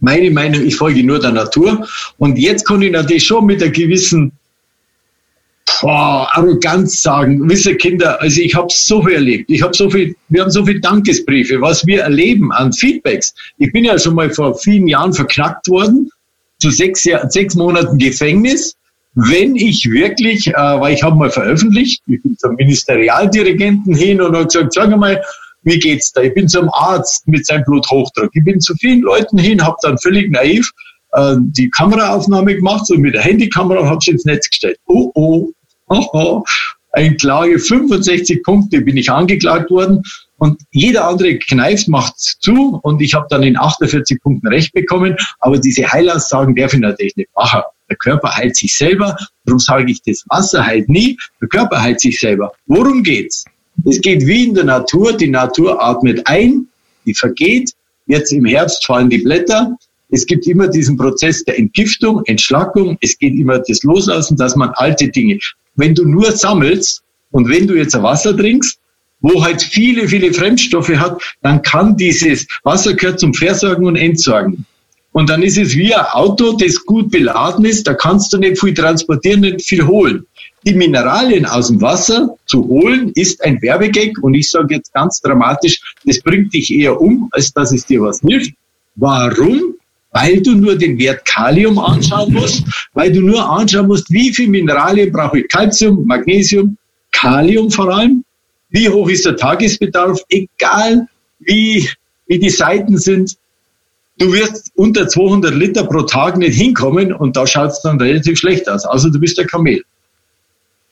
Meine 0.00 0.30
Meinung, 0.30 0.64
ich 0.64 0.76
folge 0.76 1.04
nur 1.04 1.18
der 1.18 1.32
Natur. 1.32 1.86
Und 2.18 2.38
jetzt 2.38 2.66
kann 2.66 2.80
ich 2.82 2.92
natürlich 2.92 3.24
schon 3.24 3.44
mit 3.44 3.62
einer 3.62 3.70
gewissen 3.70 4.32
boah, 5.80 6.28
Arroganz 6.32 7.02
sagen. 7.02 7.48
Wisse 7.48 7.74
Kinder, 7.76 8.20
also 8.20 8.40
ich 8.40 8.54
habe 8.54 8.68
so 8.70 9.02
viel 9.02 9.14
erlebt. 9.14 9.50
Ich 9.50 9.62
habe 9.62 9.74
so 9.74 9.90
viel, 9.90 10.14
wir 10.28 10.42
haben 10.42 10.50
so 10.50 10.64
viele 10.64 10.80
Dankesbriefe, 10.80 11.60
was 11.60 11.86
wir 11.86 12.02
erleben 12.02 12.52
an 12.52 12.72
Feedbacks. 12.72 13.34
Ich 13.58 13.72
bin 13.72 13.84
ja 13.84 13.98
schon 13.98 14.14
mal 14.14 14.30
vor 14.30 14.54
vielen 14.56 14.88
Jahren 14.88 15.12
verknackt 15.12 15.68
worden 15.68 16.10
zu 16.60 16.70
sechs, 16.70 17.04
Jahr, 17.04 17.30
sechs 17.30 17.54
Monaten 17.54 17.98
Gefängnis. 17.98 18.76
Wenn 19.14 19.56
ich 19.56 19.88
wirklich, 19.90 20.48
äh, 20.48 20.52
weil 20.52 20.94
ich 20.94 21.02
habe 21.02 21.16
mal 21.16 21.30
veröffentlicht, 21.30 22.02
ich 22.06 22.22
bin 22.22 22.36
zum 22.36 22.54
Ministerialdirigenten 22.56 23.94
hin 23.94 24.20
und 24.20 24.34
habe 24.34 24.46
gesagt, 24.46 24.74
sag 24.74 24.94
mal, 24.96 25.22
wie 25.62 25.78
geht's 25.78 26.12
da? 26.12 26.22
Ich 26.22 26.34
bin 26.34 26.48
zum 26.48 26.68
Arzt 26.72 27.26
mit 27.26 27.44
seinem 27.46 27.64
Bluthochdruck. 27.64 28.30
Ich 28.34 28.44
bin 28.44 28.60
zu 28.60 28.74
vielen 28.74 29.00
Leuten 29.00 29.38
hin, 29.38 29.64
habe 29.64 29.76
dann 29.82 29.98
völlig 29.98 30.30
naiv 30.30 30.70
äh, 31.12 31.36
die 31.38 31.70
Kameraaufnahme 31.70 32.56
gemacht 32.56 32.90
und 32.90 33.00
mit 33.00 33.14
der 33.14 33.22
Handykamera 33.22 33.84
habe 33.86 33.98
ich 34.02 34.08
ins 34.08 34.24
Netz 34.24 34.48
gestellt. 34.48 34.78
Oh, 34.86 35.10
oh, 35.14 35.50
oh, 35.88 36.06
oh. 36.12 36.44
Ein 36.92 37.18
Klage, 37.18 37.58
65 37.58 38.42
Punkte 38.42 38.80
bin 38.80 38.96
ich 38.96 39.10
angeklagt 39.10 39.70
worden 39.70 40.02
und 40.38 40.60
jeder 40.70 41.06
andere 41.06 41.38
kneift, 41.38 41.88
macht 41.88 42.18
zu 42.18 42.80
und 42.82 43.02
ich 43.02 43.12
habe 43.12 43.26
dann 43.28 43.42
in 43.42 43.58
48 43.58 44.20
Punkten 44.22 44.48
Recht 44.48 44.72
bekommen. 44.72 45.14
Aber 45.40 45.58
diese 45.58 45.90
Heilaussagen 45.90 46.54
darf 46.54 46.72
ich 46.72 46.80
natürlich 46.80 47.16
nicht 47.16 47.30
machen. 47.34 47.60
Der 47.88 47.96
Körper 47.96 48.34
heilt 48.34 48.56
sich 48.56 48.76
selber. 48.76 49.16
Darum 49.44 49.58
sage 49.58 49.90
ich, 49.90 50.02
das 50.02 50.24
Wasser 50.28 50.64
heilt 50.64 50.88
nie. 50.88 51.18
Der 51.40 51.48
Körper 51.48 51.80
heilt 51.80 52.00
sich 52.00 52.18
selber. 52.18 52.52
Worum 52.66 53.02
geht's? 53.02 53.44
Es 53.84 54.00
geht 54.00 54.26
wie 54.26 54.46
in 54.46 54.54
der 54.54 54.64
Natur. 54.64 55.12
Die 55.12 55.28
Natur 55.28 55.82
atmet 55.82 56.26
ein, 56.26 56.66
die 57.04 57.14
vergeht. 57.14 57.72
Jetzt 58.06 58.32
im 58.32 58.44
Herbst 58.44 58.84
fallen 58.84 59.10
die 59.10 59.18
Blätter. 59.18 59.76
Es 60.08 60.26
gibt 60.26 60.46
immer 60.46 60.68
diesen 60.68 60.96
Prozess 60.96 61.44
der 61.44 61.58
Entgiftung, 61.58 62.22
Entschlackung. 62.26 62.96
Es 63.00 63.18
geht 63.18 63.34
immer 63.34 63.58
das 63.58 63.82
Loslassen, 63.82 64.36
dass 64.36 64.54
man 64.56 64.70
alte 64.74 65.08
Dinge. 65.08 65.38
Wenn 65.74 65.94
du 65.94 66.04
nur 66.04 66.32
sammelst 66.32 67.02
und 67.32 67.48
wenn 67.48 67.66
du 67.66 67.74
jetzt 67.74 67.94
ein 67.94 68.02
Wasser 68.02 68.36
trinkst, 68.36 68.78
wo 69.20 69.42
halt 69.42 69.62
viele, 69.62 70.08
viele 70.08 70.32
Fremdstoffe 70.32 70.90
hat, 70.90 71.20
dann 71.42 71.62
kann 71.62 71.96
dieses 71.96 72.46
Wasser 72.62 72.94
gehört 72.94 73.18
zum 73.18 73.34
Versorgen 73.34 73.86
und 73.86 73.96
Entsorgen. 73.96 74.64
Und 75.12 75.30
dann 75.30 75.42
ist 75.42 75.56
es 75.56 75.74
wie 75.74 75.94
ein 75.94 76.04
Auto, 76.12 76.52
das 76.52 76.84
gut 76.84 77.10
beladen 77.10 77.64
ist, 77.64 77.86
da 77.86 77.94
kannst 77.94 78.34
du 78.34 78.38
nicht 78.38 78.60
viel 78.60 78.74
transportieren, 78.74 79.40
nicht 79.40 79.66
viel 79.66 79.86
holen. 79.86 80.26
Die 80.66 80.74
Mineralien 80.74 81.46
aus 81.46 81.68
dem 81.68 81.80
Wasser 81.80 82.36
zu 82.44 82.66
holen, 82.68 83.12
ist 83.14 83.42
ein 83.42 83.60
Werbegag 83.62 84.18
und 84.20 84.34
ich 84.34 84.50
sage 84.50 84.74
jetzt 84.74 84.92
ganz 84.92 85.22
dramatisch, 85.22 85.80
das 86.04 86.20
bringt 86.20 86.52
dich 86.52 86.70
eher 86.70 87.00
um, 87.00 87.28
als 87.30 87.50
dass 87.54 87.72
es 87.72 87.86
dir 87.86 88.02
was 88.02 88.20
hilft. 88.20 88.52
Warum? 88.96 89.75
Weil 90.16 90.40
du 90.40 90.54
nur 90.54 90.76
den 90.76 90.98
Wert 90.98 91.26
Kalium 91.26 91.78
anschauen 91.78 92.32
musst, 92.38 92.64
weil 92.94 93.12
du 93.12 93.20
nur 93.20 93.46
anschauen 93.46 93.86
musst, 93.86 94.10
wie 94.10 94.32
viel 94.32 94.48
Mineralien 94.48 95.12
brauche 95.12 95.40
ich. 95.40 95.48
Calcium, 95.48 96.06
Magnesium, 96.06 96.78
Kalium 97.12 97.70
vor 97.70 97.94
allem. 97.94 98.24
Wie 98.70 98.88
hoch 98.88 99.08
ist 99.10 99.26
der 99.26 99.36
Tagesbedarf? 99.36 100.18
Egal 100.30 101.06
wie, 101.40 101.88
wie 102.28 102.38
die 102.38 102.48
Seiten 102.48 102.96
sind. 102.96 103.36
Du 104.18 104.32
wirst 104.32 104.72
unter 104.76 105.06
200 105.06 105.54
Liter 105.54 105.84
pro 105.84 106.02
Tag 106.02 106.38
nicht 106.38 106.56
hinkommen 106.56 107.12
und 107.12 107.36
da 107.36 107.46
schaut 107.46 107.72
es 107.72 107.82
dann 107.82 108.00
relativ 108.00 108.38
schlecht 108.38 108.66
aus. 108.70 108.86
Also 108.86 109.10
du 109.10 109.20
bist 109.20 109.36
der 109.36 109.46
Kamel. 109.46 109.82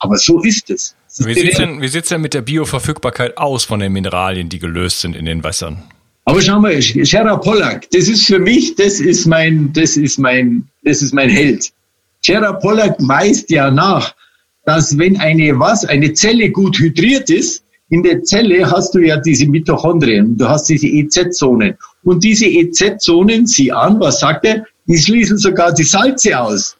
Aber 0.01 0.19
so 0.19 0.43
ist 0.43 0.69
es. 0.69 0.95
wie 1.21 1.33
sieht 1.33 1.59
denn, 1.59 1.81
wie 1.81 1.89
sieht's 1.89 2.11
denn 2.11 2.21
mit 2.21 2.35
der 2.35 2.43
Bioverfügbarkeit 2.43 3.39
aus 3.39 3.65
von 3.65 3.81
den 3.81 3.93
Mineralien, 3.93 4.51
die 4.51 4.59
gelöst 4.59 5.01
sind 5.01 5.17
in 5.17 5.25
den 5.25 5.43
Wässern? 5.43 5.83
Aber 6.27 6.41
schau 6.41 6.59
mal, 6.61 6.79
Gerard 6.79 7.43
Pollack, 7.43 7.91
das 7.91 8.09
ist 8.09 8.25
für 8.27 8.39
mich, 8.39 8.75
das 8.77 9.01
ist 9.01 9.27
mein, 9.27 9.73
das 9.75 9.97
ist 9.97 10.19
mein, 10.19 10.67
das 10.83 11.03
ist 11.03 11.13
mein 11.13 11.29
Held. 11.29 11.71
Gerard 12.25 12.63
Pollack 12.63 12.97
weist 13.01 13.51
ja 13.51 13.71
nach, 13.71 14.15
dass 14.65 14.97
wenn 14.97 15.19
eine 15.19 15.59
was, 15.59 15.85
eine 15.85 16.15
Zelle 16.15 16.51
gut 16.51 16.79
hydriert 16.79 17.29
ist, 17.29 17.63
in 17.91 18.03
der 18.03 18.23
Zelle 18.23 18.71
hast 18.71 18.95
du 18.95 19.01
ja 19.01 19.19
diese 19.19 19.47
Mitochondrien, 19.47 20.37
du 20.39 20.49
hast 20.49 20.69
diese 20.71 20.87
EZ-Zonen. 20.87 21.77
Und 22.03 22.25
diese 22.25 22.47
EZ-Zonen, 22.47 23.47
sieh 23.47 23.71
an, 23.73 24.01
was 24.01 24.21
sagt 24.21 24.47
er? 24.47 24.65
Die 24.87 24.99
schließen 24.99 25.37
sogar 25.37 25.73
die 25.73 25.85
Salze 25.85 26.39
aus. 26.39 26.77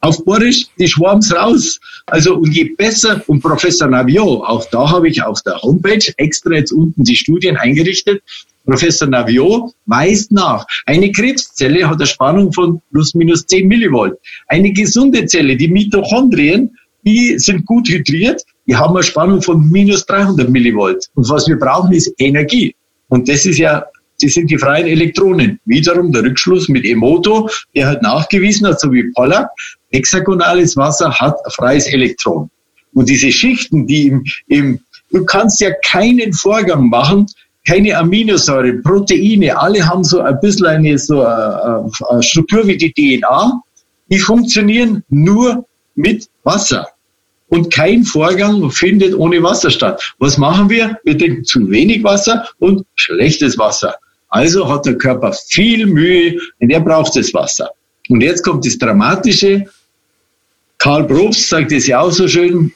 Auf 0.00 0.24
Borisch, 0.24 0.66
die 0.78 0.88
Schwarms 0.88 1.34
raus. 1.34 1.78
Also, 2.06 2.36
und 2.36 2.54
je 2.54 2.64
besser, 2.76 3.22
und 3.26 3.42
Professor 3.42 3.88
Naviot, 3.88 4.42
auch 4.46 4.64
da 4.70 4.88
habe 4.88 5.08
ich 5.08 5.22
auf 5.22 5.42
der 5.42 5.60
Homepage 5.60 6.12
extra 6.16 6.54
jetzt 6.54 6.72
unten 6.72 7.04
die 7.04 7.16
Studien 7.16 7.56
eingerichtet, 7.56 8.22
Professor 8.70 9.08
Naviot 9.08 9.72
weist 9.86 10.30
nach, 10.30 10.64
eine 10.86 11.10
Krebszelle 11.10 11.88
hat 11.88 11.96
eine 11.96 12.06
Spannung 12.06 12.52
von 12.52 12.80
plus 12.92 13.14
minus 13.16 13.44
10 13.46 13.66
Millivolt. 13.66 14.16
Eine 14.46 14.72
gesunde 14.72 15.26
Zelle, 15.26 15.56
die 15.56 15.66
Mitochondrien, 15.66 16.70
die 17.04 17.36
sind 17.38 17.66
gut 17.66 17.88
hydriert, 17.88 18.44
die 18.68 18.76
haben 18.76 18.94
eine 18.94 19.02
Spannung 19.02 19.42
von 19.42 19.68
minus 19.70 20.06
300 20.06 20.48
Millivolt. 20.48 21.08
Und 21.14 21.28
was 21.28 21.48
wir 21.48 21.58
brauchen, 21.58 21.92
ist 21.92 22.14
Energie. 22.18 22.72
Und 23.08 23.28
das 23.28 23.44
ist 23.44 23.58
ja, 23.58 23.84
das 24.22 24.34
sind 24.34 24.48
die 24.48 24.58
freien 24.58 24.86
Elektronen. 24.86 25.58
Wiederum 25.64 26.12
der 26.12 26.22
Rückschluss 26.22 26.68
mit 26.68 26.84
Emoto, 26.84 27.50
der 27.74 27.88
hat 27.88 28.02
nachgewiesen 28.02 28.68
hat, 28.68 28.78
so 28.78 28.92
wie 28.92 29.10
Pollack, 29.14 29.48
hexagonales 29.90 30.76
Wasser 30.76 31.10
hat 31.10 31.34
ein 31.44 31.50
freies 31.50 31.88
Elektron. 31.88 32.48
Und 32.92 33.08
diese 33.08 33.32
Schichten, 33.32 33.88
die 33.88 34.08
im, 34.08 34.24
im 34.46 34.80
du 35.10 35.24
kannst 35.24 35.60
ja 35.60 35.72
keinen 35.84 36.32
Vorgang 36.32 36.88
machen, 36.88 37.26
keine 37.66 37.96
Aminosäuren, 37.96 38.82
Proteine, 38.82 39.56
alle 39.58 39.86
haben 39.86 40.04
so 40.04 40.20
ein 40.20 40.38
bisschen 40.40 40.66
eine, 40.66 40.98
so 40.98 41.22
eine, 41.22 41.90
eine 42.08 42.22
Struktur 42.22 42.66
wie 42.66 42.76
die 42.76 42.92
DNA. 42.92 43.62
Die 44.10 44.18
funktionieren 44.18 45.04
nur 45.08 45.64
mit 45.94 46.28
Wasser. 46.44 46.88
Und 47.48 47.72
kein 47.72 48.04
Vorgang 48.04 48.70
findet 48.70 49.14
ohne 49.14 49.42
Wasser 49.42 49.70
statt. 49.70 50.14
Was 50.18 50.38
machen 50.38 50.70
wir? 50.70 50.96
Wir 51.04 51.18
trinken 51.18 51.44
zu 51.44 51.68
wenig 51.70 52.02
Wasser 52.04 52.48
und 52.60 52.86
schlechtes 52.94 53.58
Wasser. 53.58 53.94
Also 54.28 54.68
hat 54.68 54.86
der 54.86 54.96
Körper 54.96 55.32
viel 55.32 55.86
Mühe 55.86 56.38
und 56.60 56.70
er 56.70 56.80
braucht 56.80 57.16
das 57.16 57.34
Wasser. 57.34 57.70
Und 58.08 58.20
jetzt 58.20 58.44
kommt 58.44 58.64
das 58.64 58.78
Dramatische. 58.78 59.64
Karl 60.78 61.06
Probst 61.06 61.48
sagt 61.48 61.72
es 61.72 61.88
ja 61.88 62.00
auch 62.00 62.12
so 62.12 62.28
schön, 62.28 62.72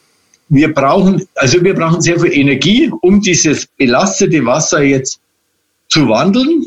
wir 0.48 0.72
brauchen, 0.72 1.26
also 1.34 1.62
wir 1.62 1.74
brauchen 1.74 2.00
sehr 2.00 2.18
viel 2.20 2.32
Energie, 2.32 2.90
um 3.00 3.20
dieses 3.20 3.66
belastete 3.66 4.44
Wasser 4.44 4.82
jetzt 4.82 5.20
zu 5.88 6.08
wandeln. 6.08 6.66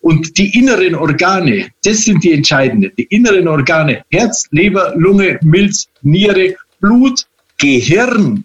Und 0.00 0.36
die 0.36 0.58
inneren 0.58 0.94
Organe, 0.94 1.68
das 1.82 2.04
sind 2.04 2.22
die 2.22 2.32
entscheidenden. 2.32 2.92
Die 2.98 3.04
inneren 3.04 3.48
Organe, 3.48 4.04
Herz, 4.10 4.46
Leber, 4.50 4.92
Lunge, 4.96 5.38
Milz, 5.42 5.88
Niere, 6.02 6.56
Blut, 6.80 7.26
Gehirn, 7.56 8.44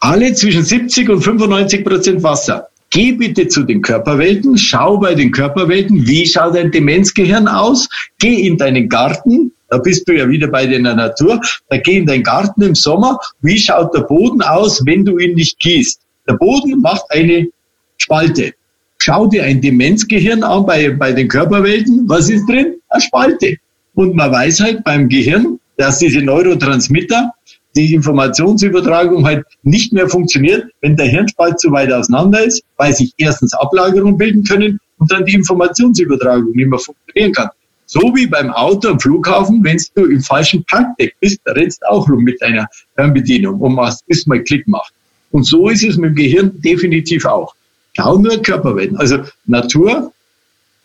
alle 0.00 0.34
zwischen 0.34 0.62
70 0.62 1.08
und 1.08 1.22
95 1.22 1.84
Prozent 1.84 2.22
Wasser. 2.22 2.68
Geh 2.90 3.12
bitte 3.12 3.48
zu 3.48 3.62
den 3.62 3.80
Körperwelten, 3.80 4.58
schau 4.58 4.98
bei 4.98 5.14
den 5.14 5.30
Körperwelten, 5.30 6.06
wie 6.06 6.26
schaut 6.26 6.54
dein 6.54 6.70
Demenzgehirn 6.70 7.48
aus, 7.48 7.88
geh 8.18 8.46
in 8.46 8.58
deinen 8.58 8.90
Garten, 8.90 9.52
da 9.72 9.78
bist 9.78 10.06
du 10.06 10.12
ja 10.12 10.28
wieder 10.28 10.48
bei 10.48 10.66
der 10.66 10.80
Natur. 10.80 11.40
Da 11.70 11.78
geh 11.78 11.96
in 11.96 12.04
deinen 12.04 12.22
Garten 12.22 12.60
im 12.60 12.74
Sommer. 12.74 13.18
Wie 13.40 13.56
schaut 13.56 13.94
der 13.94 14.02
Boden 14.02 14.42
aus, 14.42 14.84
wenn 14.84 15.02
du 15.02 15.16
ihn 15.16 15.34
nicht 15.34 15.58
gießt? 15.60 15.98
Der 16.28 16.34
Boden 16.34 16.78
macht 16.82 17.04
eine 17.08 17.48
Spalte. 17.96 18.52
Schau 18.98 19.28
dir 19.28 19.44
ein 19.44 19.62
Demenzgehirn 19.62 20.42
an 20.42 20.66
bei, 20.66 20.90
bei 20.90 21.12
den 21.12 21.26
Körperwelten. 21.26 22.06
Was 22.06 22.28
ist 22.28 22.46
drin? 22.46 22.74
Eine 22.90 23.00
Spalte. 23.00 23.56
Und 23.94 24.14
man 24.14 24.30
weiß 24.30 24.60
halt 24.60 24.84
beim 24.84 25.08
Gehirn, 25.08 25.58
dass 25.78 26.00
diese 26.00 26.20
Neurotransmitter, 26.20 27.32
die 27.74 27.94
Informationsübertragung 27.94 29.24
halt 29.24 29.46
nicht 29.62 29.94
mehr 29.94 30.06
funktioniert, 30.06 30.66
wenn 30.82 30.96
der 30.96 31.06
Hirnspalt 31.06 31.58
zu 31.58 31.72
weit 31.72 31.90
auseinander 31.90 32.44
ist, 32.44 32.62
weil 32.76 32.94
sich 32.94 33.14
erstens 33.16 33.54
Ablagerungen 33.54 34.18
bilden 34.18 34.44
können 34.44 34.78
und 34.98 35.10
dann 35.10 35.24
die 35.24 35.32
Informationsübertragung 35.32 36.52
nicht 36.52 36.68
mehr 36.68 36.78
funktionieren 36.78 37.32
kann. 37.32 37.48
So 37.92 38.00
wie 38.14 38.26
beim 38.26 38.50
Auto 38.50 38.88
am 38.88 38.98
Flughafen, 38.98 39.62
wenn 39.62 39.78
du 39.94 40.06
im 40.06 40.22
falschen 40.22 40.64
Parkdeck 40.64 41.14
bist, 41.20 41.40
da 41.44 41.52
rennst 41.52 41.84
auch 41.84 42.08
rum 42.08 42.24
mit 42.24 42.40
deiner 42.40 42.66
Fernbedienung 42.94 43.60
und 43.60 43.74
machst, 43.74 44.06
bis 44.06 44.26
mal 44.26 44.42
Klick 44.42 44.66
macht. 44.66 44.94
Und 45.30 45.44
so 45.44 45.68
ist 45.68 45.84
es 45.84 45.98
mit 45.98 46.12
dem 46.12 46.14
Gehirn 46.14 46.52
definitiv 46.62 47.26
auch. 47.26 47.54
Schau 47.94 48.16
nur 48.16 48.40
Körperwellen. 48.40 48.96
Also 48.96 49.18
Natur, 49.44 50.10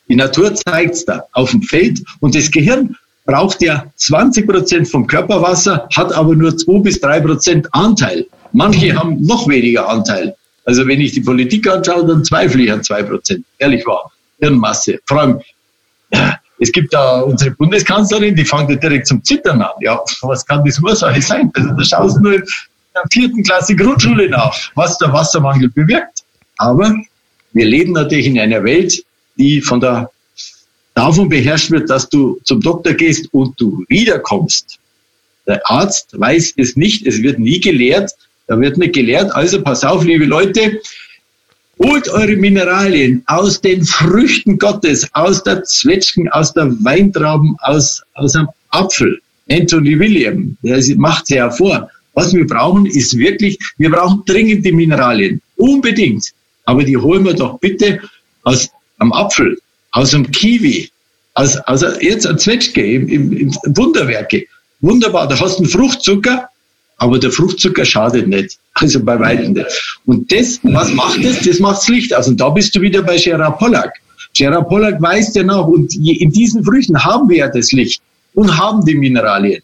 die 0.09 0.17
Natur 0.17 0.53
zeigt's 0.53 1.05
da 1.05 1.23
auf 1.31 1.51
dem 1.51 1.61
Feld 1.61 2.03
und 2.19 2.35
das 2.35 2.51
Gehirn 2.51 2.97
braucht 3.25 3.61
ja 3.61 3.85
20 3.95 4.45
Prozent 4.45 4.89
vom 4.89 5.07
Körperwasser, 5.07 5.87
hat 5.95 6.11
aber 6.11 6.35
nur 6.35 6.57
2 6.57 6.79
bis 6.79 6.99
3 6.99 7.21
Prozent 7.21 7.69
Anteil. 7.71 8.27
Manche 8.51 8.93
haben 8.93 9.21
noch 9.21 9.47
weniger 9.47 9.87
Anteil. 9.87 10.35
Also 10.65 10.85
wenn 10.85 10.99
ich 10.99 11.13
die 11.13 11.21
Politik 11.21 11.69
anschaue, 11.69 12.05
dann 12.05 12.25
zweifle 12.25 12.63
ich 12.63 12.71
an 12.73 12.83
2 12.83 13.03
Prozent. 13.03 13.45
Ehrlich 13.59 13.85
wahr. 13.85 14.11
Hirnmasse. 14.41 14.99
Vor 15.05 15.21
allem, 15.21 15.39
es 16.59 16.71
gibt 16.71 16.93
da 16.93 17.21
unsere 17.21 17.51
Bundeskanzlerin, 17.51 18.35
die 18.35 18.45
fängt 18.45 18.69
ja 18.69 18.75
direkt 18.75 19.07
zum 19.07 19.23
Zittern 19.23 19.61
an. 19.61 19.71
Ja, 19.81 19.99
was 20.21 20.45
kann 20.45 20.63
das 20.65 20.79
Ursache 20.79 21.21
sein? 21.21 21.51
Also 21.53 21.69
da 21.71 21.83
schaust 21.83 22.17
du 22.17 22.21
nur 22.21 22.33
in 22.35 22.43
der 22.95 23.03
vierten 23.11 23.43
Klasse 23.43 23.75
Grundschule 23.75 24.29
nach, 24.29 24.55
was 24.75 24.97
der 24.97 25.13
Wassermangel 25.13 25.69
bewirkt. 25.69 26.23
Aber 26.57 26.95
wir 27.53 27.65
leben 27.65 27.93
natürlich 27.93 28.27
in 28.27 28.39
einer 28.39 28.63
Welt, 28.63 29.03
die 29.37 29.61
von 29.61 29.79
der, 29.79 30.09
davon 30.95 31.29
beherrscht 31.29 31.69
wird, 31.69 31.89
dass 31.89 32.09
du 32.09 32.39
zum 32.43 32.61
Doktor 32.61 32.93
gehst 32.93 33.31
und 33.33 33.59
du 33.59 33.83
wiederkommst. 33.87 34.79
Der 35.45 35.61
Arzt 35.69 36.19
weiß 36.19 36.55
es 36.57 36.75
nicht, 36.75 37.05
es 37.05 37.21
wird 37.21 37.39
nie 37.39 37.59
gelehrt. 37.59 38.11
Da 38.47 38.59
wird 38.59 38.77
nicht 38.77 38.93
gelehrt. 38.93 39.33
Also 39.35 39.61
pass 39.61 39.83
auf, 39.83 40.03
liebe 40.03 40.25
Leute, 40.25 40.79
holt 41.79 42.09
eure 42.09 42.35
Mineralien 42.35 43.23
aus 43.27 43.61
den 43.61 43.83
Früchten 43.85 44.57
Gottes, 44.57 45.07
aus 45.13 45.43
der 45.43 45.63
Zwetschgen, 45.63 46.29
aus 46.29 46.53
der 46.53 46.71
Weintrauben, 46.83 47.55
aus, 47.59 48.01
aus 48.13 48.35
einem 48.35 48.47
Apfel. 48.69 49.19
Anthony 49.49 49.97
William, 49.97 50.57
der 50.61 50.83
macht 50.97 51.29
ja 51.29 51.49
vor. 51.49 51.89
Was 52.13 52.33
wir 52.33 52.45
brauchen, 52.45 52.85
ist 52.85 53.17
wirklich, 53.17 53.57
wir 53.77 53.91
brauchen 53.91 54.23
dringend 54.25 54.65
die 54.65 54.71
Mineralien. 54.71 55.41
Unbedingt. 55.55 56.33
Aber 56.65 56.83
die 56.83 56.97
holen 56.97 57.23
wir 57.23 57.33
doch 57.33 57.59
bitte 57.59 58.01
aus 58.43 58.69
einem 58.97 59.13
Apfel, 59.13 59.57
aus 59.91 60.13
einem 60.13 60.29
Kiwi, 60.31 60.89
aus, 61.35 61.57
aus 61.57 61.85
jetzt 62.01 62.27
ein 62.27 62.39
Zwetschge 62.39 62.83
im, 62.83 63.07
im, 63.07 63.31
im 63.31 63.51
Wunderwerke. 63.77 64.45
Wunderbar, 64.81 65.27
da 65.27 65.39
hast 65.39 65.59
du 65.59 65.63
einen 65.63 65.69
Fruchtzucker, 65.69 66.49
aber 66.97 67.19
der 67.19 67.31
Fruchtzucker 67.31 67.85
schadet 67.85 68.27
nicht. 68.27 68.57
Also 68.73 69.03
bei 69.03 69.19
weitem 69.19 69.53
nicht. 69.53 69.99
Und 70.05 70.31
das, 70.31 70.59
was 70.63 70.91
macht 70.93 71.23
das? 71.23 71.41
Das 71.41 71.59
macht 71.59 71.77
das 71.77 71.87
Licht 71.89 72.13
aus. 72.13 72.27
Und 72.27 72.39
da 72.39 72.49
bist 72.49 72.75
du 72.75 72.81
wieder 72.81 73.01
bei 73.01 73.17
Gerard 73.17 73.57
Pollack. 73.59 73.93
Gerard 74.35 74.67
Pollack 74.69 75.01
weiß 75.01 75.33
ja 75.35 75.43
noch, 75.43 75.67
und 75.67 75.95
in 75.95 76.31
diesen 76.31 76.63
Früchten 76.63 77.03
haben 77.03 77.29
wir 77.29 77.37
ja 77.37 77.47
das 77.47 77.71
Licht 77.71 78.01
und 78.33 78.55
haben 78.55 78.85
die 78.85 78.95
Mineralien. 78.95 79.61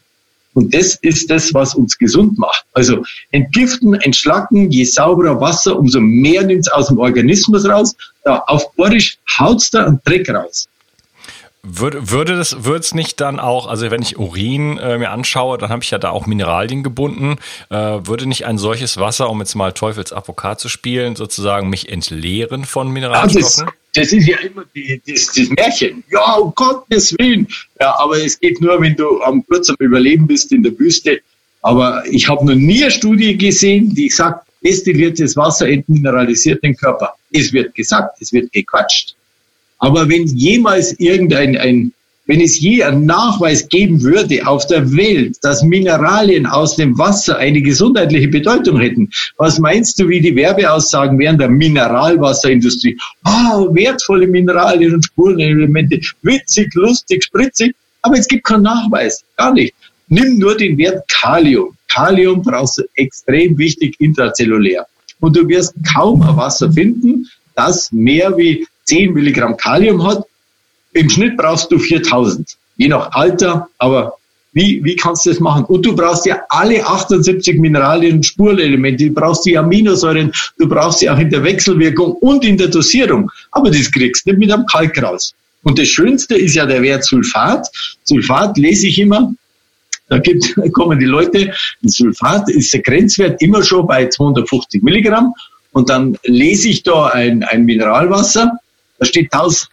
Und 0.54 0.72
das 0.72 0.94
ist 1.02 1.30
das, 1.30 1.52
was 1.52 1.74
uns 1.74 1.98
gesund 1.98 2.38
macht. 2.38 2.64
Also 2.74 3.02
entgiften, 3.32 3.94
entschlacken, 3.94 4.70
je 4.70 4.84
sauberer 4.84 5.40
Wasser, 5.40 5.76
umso 5.76 6.00
mehr 6.00 6.44
nimmt 6.44 6.60
es 6.60 6.72
aus 6.72 6.88
dem 6.88 6.98
Organismus 6.98 7.68
raus. 7.68 7.94
Da 8.24 8.38
auf 8.46 8.72
Borisch 8.76 9.18
haut's 9.38 9.70
da 9.70 9.86
einen 9.86 10.00
Dreck 10.04 10.28
raus. 10.28 10.68
Würde, 11.66 12.10
würde 12.10 12.36
das, 12.36 12.64
würde 12.64 12.80
es 12.80 12.94
nicht 12.94 13.20
dann 13.22 13.40
auch, 13.40 13.66
also 13.66 13.90
wenn 13.90 14.02
ich 14.02 14.18
Urin 14.18 14.76
äh, 14.76 14.98
mir 14.98 15.10
anschaue, 15.10 15.56
dann 15.56 15.70
habe 15.70 15.82
ich 15.82 15.90
ja 15.90 15.96
da 15.96 16.10
auch 16.10 16.26
Mineralien 16.26 16.82
gebunden, 16.82 17.36
äh, 17.70 17.76
würde 17.76 18.26
nicht 18.26 18.44
ein 18.44 18.58
solches 18.58 18.98
Wasser, 18.98 19.30
um 19.30 19.40
jetzt 19.40 19.54
mal 19.54 19.72
Teufelsavocat 19.72 20.60
zu 20.60 20.68
spielen, 20.68 21.16
sozusagen 21.16 21.70
mich 21.70 21.88
entleeren 21.88 22.66
von 22.66 22.90
Mineralstoffen? 22.90 23.66
Das, 23.94 24.10
das, 24.10 24.12
ist 24.12 24.28
ja 24.28 24.36
immer 24.40 24.64
die, 24.74 25.00
das, 25.06 25.32
das 25.32 25.48
Märchen. 25.48 26.04
Ja, 26.10 26.34
um 26.34 26.54
Gottes 26.54 27.16
Willen. 27.18 27.48
Ja, 27.80 27.98
aber 27.98 28.22
es 28.22 28.38
geht 28.38 28.60
nur, 28.60 28.78
wenn 28.82 28.94
du 28.94 29.22
am 29.22 29.42
kurz 29.46 29.70
am 29.70 29.76
Überleben 29.78 30.26
bist 30.26 30.52
in 30.52 30.62
der 30.62 30.78
Wüste. 30.78 31.20
Aber 31.62 32.04
ich 32.10 32.28
habe 32.28 32.44
noch 32.44 32.54
nie 32.54 32.82
eine 32.82 32.90
Studie 32.90 33.38
gesehen, 33.38 33.94
die 33.94 34.10
sagt, 34.10 34.46
destilliertes 34.62 35.34
Wasser 35.36 35.68
entmineralisiert 35.68 36.62
den 36.62 36.76
Körper. 36.76 37.14
Es 37.32 37.52
wird 37.54 37.74
gesagt, 37.74 38.20
es 38.20 38.32
wird 38.34 38.52
gequatscht. 38.52 39.14
Aber 39.78 40.08
wenn 40.08 40.26
jemals 40.26 40.98
irgendein, 40.98 41.56
ein, 41.56 41.92
wenn 42.26 42.40
es 42.40 42.58
je 42.58 42.82
einen 42.82 43.04
Nachweis 43.04 43.68
geben 43.68 44.02
würde 44.02 44.46
auf 44.46 44.66
der 44.66 44.96
Welt, 44.96 45.36
dass 45.42 45.62
Mineralien 45.62 46.46
aus 46.46 46.76
dem 46.76 46.96
Wasser 46.96 47.36
eine 47.36 47.60
gesundheitliche 47.60 48.28
Bedeutung 48.28 48.80
hätten, 48.80 49.10
was 49.36 49.58
meinst 49.58 49.98
du, 50.00 50.08
wie 50.08 50.20
die 50.20 50.34
Werbeaussagen 50.34 51.18
wären 51.18 51.38
der 51.38 51.50
Mineralwasserindustrie? 51.50 52.96
Ah, 53.24 53.58
oh, 53.58 53.74
wertvolle 53.74 54.26
Mineralien 54.26 54.94
und 54.94 55.04
Spurenelemente, 55.04 56.00
witzig, 56.22 56.72
lustig, 56.74 57.24
spritzig. 57.24 57.74
Aber 58.02 58.18
es 58.18 58.28
gibt 58.28 58.44
keinen 58.44 58.62
Nachweis, 58.62 59.22
gar 59.36 59.52
nicht. 59.52 59.74
Nimm 60.08 60.38
nur 60.38 60.56
den 60.56 60.76
Wert 60.78 61.06
Kalium. 61.08 61.74
Kalium 61.88 62.42
brauchst 62.42 62.78
du 62.78 62.82
extrem 62.94 63.56
wichtig 63.56 63.96
intrazellulär. 64.00 64.86
Und 65.20 65.36
du 65.36 65.48
wirst 65.48 65.74
kaum 65.94 66.20
ein 66.22 66.36
Wasser 66.36 66.70
finden, 66.72 67.26
das 67.54 67.90
mehr 67.92 68.36
wie 68.36 68.66
10 68.84 69.12
Milligramm 69.12 69.56
Kalium 69.56 70.06
hat. 70.06 70.24
Im 70.92 71.10
Schnitt 71.10 71.36
brauchst 71.36 71.70
du 71.72 71.78
4000, 71.78 72.56
je 72.76 72.88
nach 72.88 73.10
Alter, 73.12 73.68
aber 73.78 74.16
wie, 74.54 74.82
wie 74.84 74.94
kannst 74.94 75.26
du 75.26 75.30
das 75.30 75.40
machen? 75.40 75.64
Und 75.64 75.84
du 75.84 75.94
brauchst 75.94 76.26
ja 76.26 76.40
alle 76.48 76.86
78 76.86 77.58
Mineralien 77.58 78.22
Spurenelemente, 78.22 79.06
du 79.06 79.12
brauchst 79.12 79.44
die 79.44 79.58
Aminosäuren, 79.58 80.32
du 80.58 80.68
brauchst 80.68 81.00
sie 81.00 81.10
auch 81.10 81.18
in 81.18 81.28
der 81.28 81.42
Wechselwirkung 81.42 82.12
und 82.12 82.44
in 82.44 82.56
der 82.56 82.68
Dosierung. 82.68 83.30
Aber 83.50 83.70
das 83.70 83.90
kriegst 83.90 84.24
du 84.24 84.30
nicht 84.30 84.38
mit 84.38 84.52
einem 84.52 84.64
Kalk 84.66 85.02
raus. 85.02 85.34
Und 85.64 85.78
das 85.78 85.88
Schönste 85.88 86.36
ist 86.36 86.54
ja 86.54 86.66
der 86.66 86.82
Wert 86.82 87.04
Sulfat. 87.04 87.66
Sulfat 88.04 88.56
lese 88.56 88.86
ich 88.86 88.98
immer. 89.00 89.34
Da 90.08 90.18
gibt, 90.18 90.54
kommen 90.72 91.00
die 91.00 91.06
Leute, 91.06 91.52
Sulfat 91.82 92.48
ist 92.50 92.72
der 92.72 92.82
Grenzwert 92.82 93.42
immer 93.42 93.64
schon 93.64 93.86
bei 93.86 94.08
250 94.08 94.82
Milligramm. 94.82 95.34
Und 95.72 95.90
dann 95.90 96.16
lese 96.22 96.68
ich 96.68 96.84
da 96.84 97.06
ein, 97.06 97.42
ein 97.42 97.64
Mineralwasser 97.64 98.52
da 98.98 99.06
steht 99.06 99.32
drauf 99.32 99.68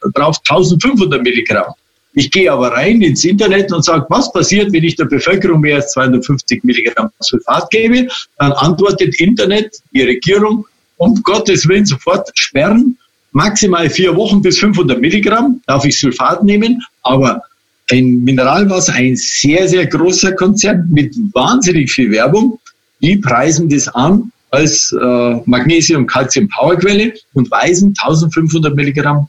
1500 0.48 1.22
Milligramm. 1.22 1.74
Ich 2.14 2.30
gehe 2.30 2.52
aber 2.52 2.74
rein 2.74 3.02
ins 3.02 3.24
Internet 3.24 3.72
und 3.72 3.86
sage, 3.86 4.06
was 4.10 4.32
passiert, 4.34 4.74
wenn 4.74 4.84
ich 4.84 4.98
der 4.98 5.06
Bevölkerung 5.06 5.62
mehr 5.62 5.78
als 5.78 5.94
250 5.94 6.64
Milligramm 6.64 7.10
Sulfat 7.20 7.70
gebe? 7.70 8.08
Dann 8.38 8.52
antwortet 8.52 9.20
Internet, 9.20 9.78
die 9.94 10.02
Regierung, 10.02 10.66
um 10.98 11.22
Gottes 11.24 11.68
Willen 11.68 11.86
sofort 11.86 12.30
sperren. 12.36 12.98
Maximal 13.32 13.90
vier 13.90 14.14
Wochen 14.18 14.42
bis 14.42 14.60
500 14.60 15.00
Milligramm 15.00 15.62
darf 15.68 15.86
ich 15.86 15.98
Sulfat 15.98 16.44
nehmen, 16.44 16.84
aber 17.04 17.42
ein 17.90 18.24
Mineralwasser, 18.24 18.94
ein 18.94 19.16
sehr, 19.16 19.70
sehr 19.70 19.86
großer 19.86 20.34
Konzern 20.34 20.90
mit 20.92 21.16
wahnsinnig 21.34 21.92
viel 21.92 22.12
Werbung, 22.12 22.60
die 23.02 23.18
preisen 23.18 23.70
das 23.70 23.88
an 23.88 24.32
als 24.52 24.92
äh, 24.92 25.36
Magnesium, 25.46 26.06
Calcium 26.06 26.48
Powerquelle 26.50 27.14
und 27.34 27.50
weisen 27.50 27.94
1500 27.98 28.76
Milligramm 28.76 29.28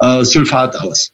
äh, 0.00 0.24
Sulfat 0.24 0.76
aus. 0.76 1.12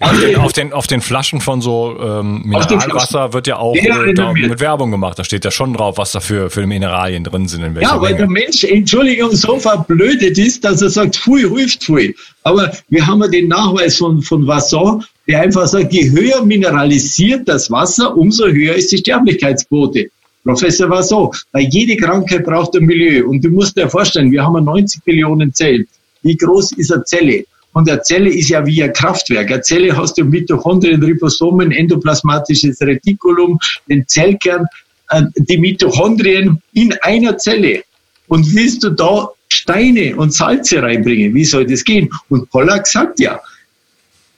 Auf 0.00 0.18
den, 0.18 0.36
auf 0.36 0.52
den, 0.52 0.72
auf 0.72 0.86
den 0.86 1.00
Flaschen 1.00 1.40
von 1.40 1.60
so 1.60 1.96
ähm, 2.00 2.42
Mineralwasser 2.44 3.32
wird 3.34 3.46
ja 3.46 3.58
auch 3.58 3.76
äh, 3.76 4.14
da 4.14 4.32
mit 4.32 4.58
Werbung 4.58 4.90
gemacht. 4.90 5.18
Da 5.18 5.24
steht 5.24 5.44
ja 5.44 5.50
schon 5.50 5.74
drauf, 5.74 5.98
was 5.98 6.12
da 6.12 6.20
für, 6.20 6.50
für 6.50 6.66
Mineralien 6.66 7.22
drin 7.22 7.46
sind. 7.46 7.62
In 7.62 7.76
ja, 7.76 8.00
weil 8.00 8.14
Menge. 8.14 8.16
der 8.16 8.30
Mensch, 8.30 8.64
Entschuldigung, 8.64 9.30
so 9.32 9.58
verblödet 9.58 10.38
ist, 10.38 10.64
dass 10.64 10.80
er 10.80 10.90
sagt, 10.90 11.16
pfui, 11.16 11.42
hilft 11.42 11.84
pfui. 11.84 12.16
Aber 12.44 12.72
wir 12.88 13.06
haben 13.06 13.20
ja 13.20 13.28
den 13.28 13.48
Nachweis 13.48 13.98
von, 13.98 14.22
von 14.22 14.46
Vasson, 14.46 15.04
der 15.28 15.42
einfach 15.42 15.66
sagt, 15.66 15.92
je 15.92 16.10
höher 16.10 16.44
mineralisiert 16.44 17.46
das 17.46 17.70
Wasser, 17.70 18.16
umso 18.16 18.46
höher 18.46 18.74
ist 18.74 18.90
die 18.92 18.98
Sterblichkeitsquote. 18.98 20.10
Professor 20.44 20.88
war 20.88 21.02
so, 21.02 21.32
weil 21.52 21.64
jede 21.64 21.96
Krankheit 21.96 22.44
braucht 22.44 22.74
ein 22.76 22.84
Milieu. 22.84 23.26
Und 23.26 23.44
du 23.44 23.50
musst 23.50 23.76
dir 23.76 23.88
vorstellen, 23.88 24.30
wir 24.30 24.42
haben 24.42 24.64
90 24.64 25.04
Millionen 25.06 25.52
Zellen. 25.52 25.86
Wie 26.22 26.36
groß 26.36 26.72
ist 26.72 26.92
eine 26.92 27.04
Zelle? 27.04 27.44
Und 27.72 27.88
eine 27.88 28.02
Zelle 28.02 28.30
ist 28.30 28.48
ja 28.48 28.64
wie 28.66 28.82
ein 28.82 28.92
Kraftwerk. 28.92 29.50
Eine 29.50 29.62
Zelle 29.62 29.96
hast 29.96 30.18
du 30.18 30.24
Mitochondrien, 30.24 31.02
Ribosomen, 31.02 31.70
endoplasmatisches 31.70 32.80
Retikulum, 32.80 33.58
den 33.88 34.06
Zellkern, 34.08 34.66
äh, 35.10 35.22
die 35.36 35.58
Mitochondrien 35.58 36.60
in 36.72 36.94
einer 37.02 37.38
Zelle. 37.38 37.82
Und 38.28 38.54
willst 38.54 38.82
du 38.82 38.90
da 38.90 39.28
Steine 39.48 40.16
und 40.16 40.32
Salze 40.32 40.82
reinbringen? 40.82 41.34
Wie 41.34 41.44
soll 41.44 41.66
das 41.66 41.84
gehen? 41.84 42.08
Und 42.28 42.50
Pollack 42.50 42.86
sagt 42.86 43.20
ja, 43.20 43.40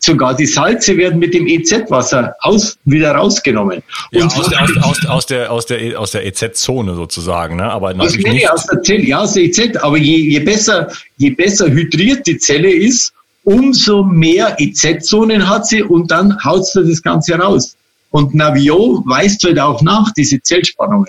Sogar 0.04 0.34
die 0.34 0.46
Salze 0.46 0.96
werden 0.96 1.20
mit 1.20 1.32
dem 1.32 1.46
EZ-Wasser 1.46 2.34
aus, 2.40 2.76
wieder 2.84 3.12
rausgenommen. 3.12 3.82
Ja, 4.10 4.26
aus, 4.26 4.48
der, 4.48 4.62
aus, 4.62 4.70
aus, 4.82 5.06
aus, 5.06 5.26
der, 5.26 5.52
aus 5.52 5.66
der, 5.66 6.00
aus 6.00 6.10
der 6.10 6.26
EZ-Zone 6.26 6.96
sozusagen, 6.96 7.54
ne? 7.54 7.70
Aber 7.70 7.94
natürlich 7.94 8.26
nee, 8.26 8.32
nicht. 8.32 8.50
Aus 8.50 8.66
der 8.66 8.82
Zelle, 8.82 9.04
ja, 9.04 9.20
aus 9.20 9.34
der 9.34 9.44
EZ. 9.44 9.76
Aber 9.76 9.96
je, 9.96 10.16
je 10.16 10.40
besser, 10.40 10.90
je 11.18 11.30
besser 11.30 11.70
hydriert 11.70 12.26
die 12.26 12.36
Zelle 12.38 12.72
ist, 12.72 13.12
umso 13.44 14.02
mehr 14.02 14.56
EZ-Zonen 14.58 15.48
hat 15.48 15.68
sie 15.68 15.84
und 15.84 16.10
dann 16.10 16.36
haut 16.44 16.66
sie 16.66 16.84
das 16.84 17.00
Ganze 17.00 17.34
raus. 17.34 17.76
Und 18.10 18.34
Navio 18.34 19.04
weist 19.06 19.44
halt 19.44 19.60
auch 19.60 19.82
nach, 19.82 20.12
diese 20.14 20.42
Zellspannungen. 20.42 21.08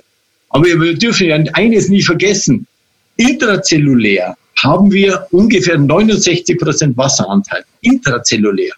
Aber 0.50 0.66
wir 0.66 0.94
dürfen 0.94 1.28
ja 1.28 1.38
eines 1.54 1.90
nie 1.90 2.04
vergessen. 2.04 2.68
Intrazellulär 3.18 4.38
haben 4.64 4.92
wir 4.92 5.26
ungefähr 5.32 5.80
69 5.80 6.60
Prozent 6.60 6.96
Wasseranteil. 6.96 7.66
Intrazellulär. 7.82 8.74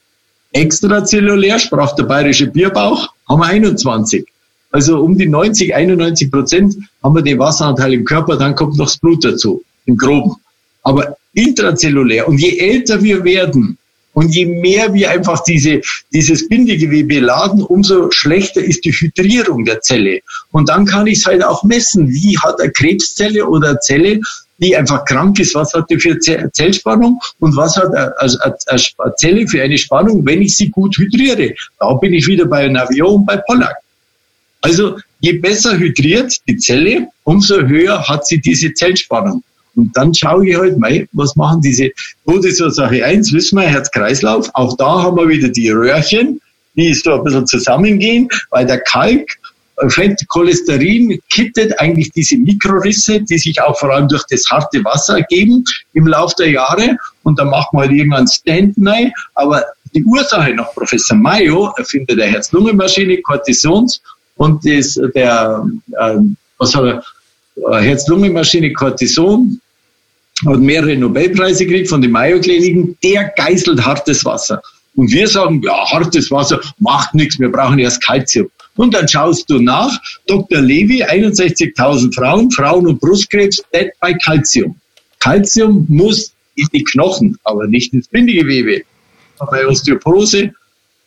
Extrazellulär, 0.56 1.60
sprach 1.60 1.96
der 1.96 2.06
bayerische 2.06 2.48
Bierbauch, 2.48 3.10
haben 3.28 3.42
wir 3.42 3.48
21. 3.48 4.26
Also 4.72 5.02
um 5.02 5.18
die 5.18 5.28
90, 5.28 5.76
91 5.76 6.32
Prozent 6.32 6.78
haben 7.04 7.14
wir 7.14 7.22
den 7.22 7.40
Wasseranteil 7.40 7.94
im 7.94 8.06
Körper, 8.06 8.38
dann 8.38 8.56
kommt 8.56 8.78
noch 8.78 8.86
das 8.86 8.98
Blut 8.98 9.26
dazu, 9.26 9.64
im 9.86 9.98
Groben. 9.98 10.36
Aber 10.82 11.18
intrazellulär, 11.34 12.30
und 12.30 12.38
je 12.38 12.58
älter 12.58 13.04
wir 13.04 13.26
werden, 13.26 13.78
und 14.16 14.34
je 14.34 14.46
mehr 14.46 14.94
wir 14.94 15.12
einfach 15.12 15.44
diese, 15.44 15.82
dieses 16.14 16.48
Bindegewebe 16.48 17.20
laden, 17.20 17.62
umso 17.62 18.10
schlechter 18.12 18.62
ist 18.62 18.86
die 18.86 18.94
Hydrierung 18.94 19.66
der 19.66 19.82
Zelle. 19.82 20.22
Und 20.52 20.70
dann 20.70 20.86
kann 20.86 21.06
ich 21.06 21.20
es 21.20 21.26
halt 21.26 21.44
auch 21.44 21.64
messen. 21.64 22.10
Wie 22.10 22.40
hat 22.40 22.60
eine 22.62 22.72
Krebszelle 22.72 23.46
oder 23.46 23.70
eine 23.70 23.80
Zelle 23.80 24.22
die 24.58 24.74
einfach 24.74 25.04
krank 25.04 25.38
ist, 25.38 25.54
was 25.54 25.74
hat 25.74 25.90
die 25.90 26.00
für 26.00 26.18
Zellspannung 26.18 27.20
und 27.40 27.58
was 27.58 27.76
hat 27.76 27.94
eine 27.94 29.16
Zelle 29.18 29.46
für 29.50 29.62
eine 29.62 29.78
Spannung, 29.78 30.26
wenn 30.26 30.42
ich 30.42 30.56
sie 30.56 30.70
gut 30.70 30.98
hydriere. 30.98 31.54
Da 31.78 31.94
bin 31.96 32.14
ich 32.14 32.26
wieder 32.26 32.46
bei 32.46 32.66
Navio 32.70 33.16
und 33.16 33.26
bei 33.26 33.36
Pollack. 33.36 33.76
Also 34.62 34.98
je 35.20 35.34
besser 35.34 35.78
hydriert 35.78 36.38
die 36.48 36.56
Zelle, 36.56 37.10
umso 37.26 37.64
höher 37.64 38.08
hat 38.08 38.26
sie 38.26 38.40
diese 38.40 38.74
Zellspannung. 38.74 39.44
Und 39.76 39.96
dann 39.96 40.14
schaue 40.14 40.48
ich 40.48 40.58
halt, 40.58 40.78
mei, 40.78 41.08
was 41.14 41.36
machen 41.36 41.62
diese 41.62 41.90
Todesursache 42.26 43.04
1, 43.04 43.34
wissen 43.34 43.60
wir, 43.60 43.68
Herz-Kreislauf. 43.68 44.50
Auch 44.54 44.76
da 44.78 45.04
haben 45.04 45.18
wir 45.18 45.28
wieder 45.28 45.50
die 45.50 45.70
Röhrchen, 45.70 46.42
die 46.76 46.94
so 46.94 47.14
ein 47.14 47.24
bisschen 47.24 47.48
zusammengehen, 47.48 48.30
weil 48.50 48.66
der 48.66 48.80
Kalk 48.82 49.28
Fett, 49.90 50.22
Cholesterin 50.30 51.20
kittet 51.30 51.78
eigentlich 51.80 52.12
diese 52.12 52.38
Mikrorisse, 52.38 53.20
die 53.22 53.38
sich 53.38 53.62
auch 53.62 53.78
vor 53.78 53.94
allem 53.94 54.08
durch 54.08 54.24
das 54.30 54.46
harte 54.50 54.84
Wasser 54.86 55.18
ergeben 55.18 55.64
im 55.94 56.08
Laufe 56.08 56.36
der 56.40 56.52
Jahre. 56.52 56.98
Und 57.24 57.38
dann 57.40 57.50
macht 57.50 57.74
man 57.74 57.84
halt 57.84 57.92
irgendwann 57.92 58.28
Stand 58.28 58.76
rein. 58.86 59.12
Aber 59.34 59.66
die 59.94 60.04
Ursache 60.04 60.54
nach 60.54 60.74
Professor 60.74 61.18
Mayo, 61.18 61.74
Erfinder 61.78 62.16
der 62.16 62.28
Herz-Lungen-Maschine, 62.28 63.22
Cortisons 63.22 64.02
und 64.38 64.66
das, 64.66 65.00
der, 65.14 65.66
äh, 66.00 66.18
was 66.58 66.76
hat 66.76 66.84
er, 66.84 67.04
Herz-Lungen-Maschine, 67.82 68.74
Cortison, 68.74 69.60
hat 70.46 70.60
mehrere 70.60 70.98
Nobelpreise 70.98 71.66
gekriegt 71.66 71.90
von 71.90 72.02
den 72.02 72.12
Mayo-Kliniken, 72.12 72.98
der 73.04 73.34
geißelt 73.36 73.86
hartes 73.86 74.26
Wasser. 74.26 74.62
Und 74.96 75.12
wir 75.12 75.28
sagen, 75.28 75.62
ja, 75.64 75.90
hartes 75.92 76.32
Wasser 76.32 76.60
macht 76.80 77.14
nichts, 77.14 77.40
wir 77.40 77.52
brauchen 77.52 77.80
erst 77.80 78.04
Kalzium. 78.04 78.50
Und 78.76 78.94
dann 78.94 79.08
schaust 79.08 79.50
du 79.50 79.60
nach, 79.60 79.92
Dr. 80.28 80.62
Levy, 80.62 81.04
61.000 81.04 82.14
Frauen, 82.14 82.52
Frauen- 82.52 82.88
und 82.88 83.00
Brustkrebs, 83.00 83.62
dead 83.74 83.92
bei 84.00 84.14
Kalzium. 84.14 84.76
Kalzium 85.20 85.86
muss 85.88 86.34
in 86.56 86.68
die 86.74 86.84
Knochen, 86.84 87.38
aber 87.44 87.68
nicht 87.68 87.94
ins 87.94 88.08
Bindegewebe. 88.08 88.84
Bei 89.52 89.66
Osteoporose 89.68 90.52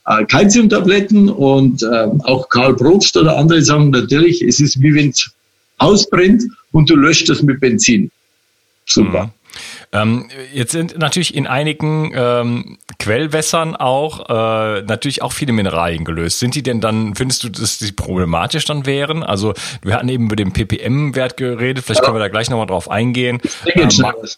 äh, 0.06 0.24
Kalziumtabletten 0.24 1.28
und 1.28 1.82
äh, 1.82 2.06
auch 2.24 2.48
Karl 2.48 2.74
Probst 2.74 3.16
oder 3.16 3.36
andere 3.36 3.62
sagen 3.62 3.90
natürlich, 3.90 4.42
es 4.42 4.60
ist 4.60 4.80
wie 4.80 4.94
wenn 4.94 5.10
es 5.10 5.30
ausbrennt 5.78 6.44
und 6.72 6.88
du 6.90 6.96
löscht 6.96 7.28
das 7.28 7.42
mit 7.42 7.60
Benzin. 7.60 8.10
Super. 8.88 9.24
Mhm. 9.24 9.30
Ähm, 9.92 10.28
jetzt 10.52 10.72
sind 10.72 10.98
natürlich 10.98 11.34
in 11.34 11.46
einigen 11.46 12.12
ähm, 12.14 12.78
Quellwässern 12.98 13.74
auch 13.74 14.28
äh, 14.28 14.82
natürlich 14.82 15.22
auch 15.22 15.32
viele 15.32 15.52
Mineralien 15.52 16.04
gelöst. 16.04 16.38
Sind 16.38 16.54
die 16.54 16.62
denn 16.62 16.80
dann, 16.80 17.14
findest 17.14 17.44
du, 17.44 17.48
dass 17.48 17.78
die 17.78 17.92
problematisch 17.92 18.66
dann 18.66 18.86
wären? 18.86 19.22
Also 19.22 19.54
wir 19.82 19.94
hatten 19.94 20.08
eben 20.08 20.26
über 20.26 20.36
den 20.36 20.52
ppm-Wert 20.52 21.36
geredet, 21.36 21.84
vielleicht 21.84 22.02
können 22.02 22.16
wir 22.16 22.20
da 22.20 22.28
gleich 22.28 22.50
nochmal 22.50 22.66
drauf 22.66 22.90
eingehen. 22.90 23.40
Äh, 23.64 23.88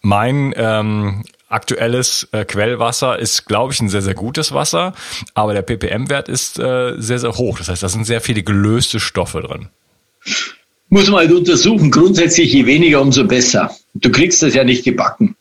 mein 0.02 0.54
ähm, 0.56 1.24
aktuelles 1.48 2.28
äh, 2.32 2.44
Quellwasser 2.44 3.18
ist, 3.18 3.46
glaube 3.46 3.72
ich, 3.72 3.80
ein 3.80 3.88
sehr, 3.88 4.02
sehr 4.02 4.14
gutes 4.14 4.52
Wasser, 4.52 4.94
aber 5.34 5.52
der 5.52 5.62
ppm-Wert 5.62 6.28
ist 6.28 6.58
äh, 6.58 6.94
sehr, 6.96 7.18
sehr 7.18 7.32
hoch. 7.32 7.58
Das 7.58 7.68
heißt, 7.68 7.82
da 7.82 7.88
sind 7.88 8.04
sehr 8.04 8.20
viele 8.20 8.42
gelöste 8.42 9.00
Stoffe 9.00 9.40
drin. 9.42 9.68
Muss 10.92 11.08
man 11.08 11.20
halt 11.20 11.32
untersuchen. 11.32 11.90
Grundsätzlich, 11.90 12.52
je 12.52 12.66
weniger, 12.66 13.00
umso 13.00 13.24
besser. 13.24 13.70
Du 13.94 14.10
kriegst 14.10 14.42
das 14.42 14.54
ja 14.54 14.64
nicht 14.64 14.84
gebacken. 14.84 15.36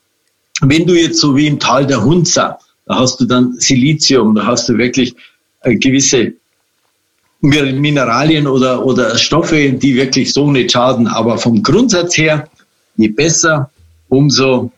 Wenn 0.62 0.86
du 0.86 0.94
jetzt 0.94 1.18
so 1.18 1.36
wie 1.36 1.48
im 1.48 1.58
Tal 1.58 1.86
der 1.86 2.04
Hunza, 2.04 2.58
da 2.86 2.94
hast 3.00 3.20
du 3.20 3.24
dann 3.24 3.54
Silizium, 3.58 4.34
da 4.34 4.46
hast 4.46 4.68
du 4.68 4.78
wirklich 4.78 5.14
äh, 5.62 5.74
gewisse 5.74 6.34
Mineralien 7.40 8.46
oder, 8.46 8.84
oder 8.84 9.16
Stoffe, 9.18 9.72
die 9.72 9.96
wirklich 9.96 10.32
so 10.32 10.50
nicht 10.50 10.72
schaden. 10.72 11.08
Aber 11.08 11.36
vom 11.36 11.62
Grundsatz 11.62 12.16
her, 12.16 12.48
je 12.96 13.08
besser, 13.08 13.70
umso 14.08 14.70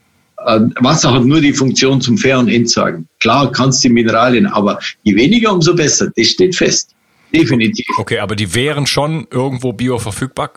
äh, 0.45 0.59
Wasser 0.79 1.13
hat 1.13 1.25
nur 1.25 1.41
die 1.41 1.53
Funktion 1.53 2.01
zum 2.01 2.17
Fair- 2.17 2.39
und 2.39 2.49
Entsorgen. 2.49 3.07
Klar 3.19 3.51
kannst 3.51 3.83
du 3.83 3.89
Mineralien, 3.89 4.47
aber 4.47 4.79
je 5.03 5.15
weniger, 5.15 5.53
umso 5.53 5.75
besser. 5.75 6.11
Das 6.15 6.27
steht 6.27 6.55
fest. 6.55 6.95
Definitiv. 7.33 7.85
Okay, 7.97 8.19
aber 8.19 8.35
die 8.35 8.53
wären 8.53 8.85
schon 8.85 9.27
irgendwo 9.31 9.73
bioverfügbar? 9.73 10.51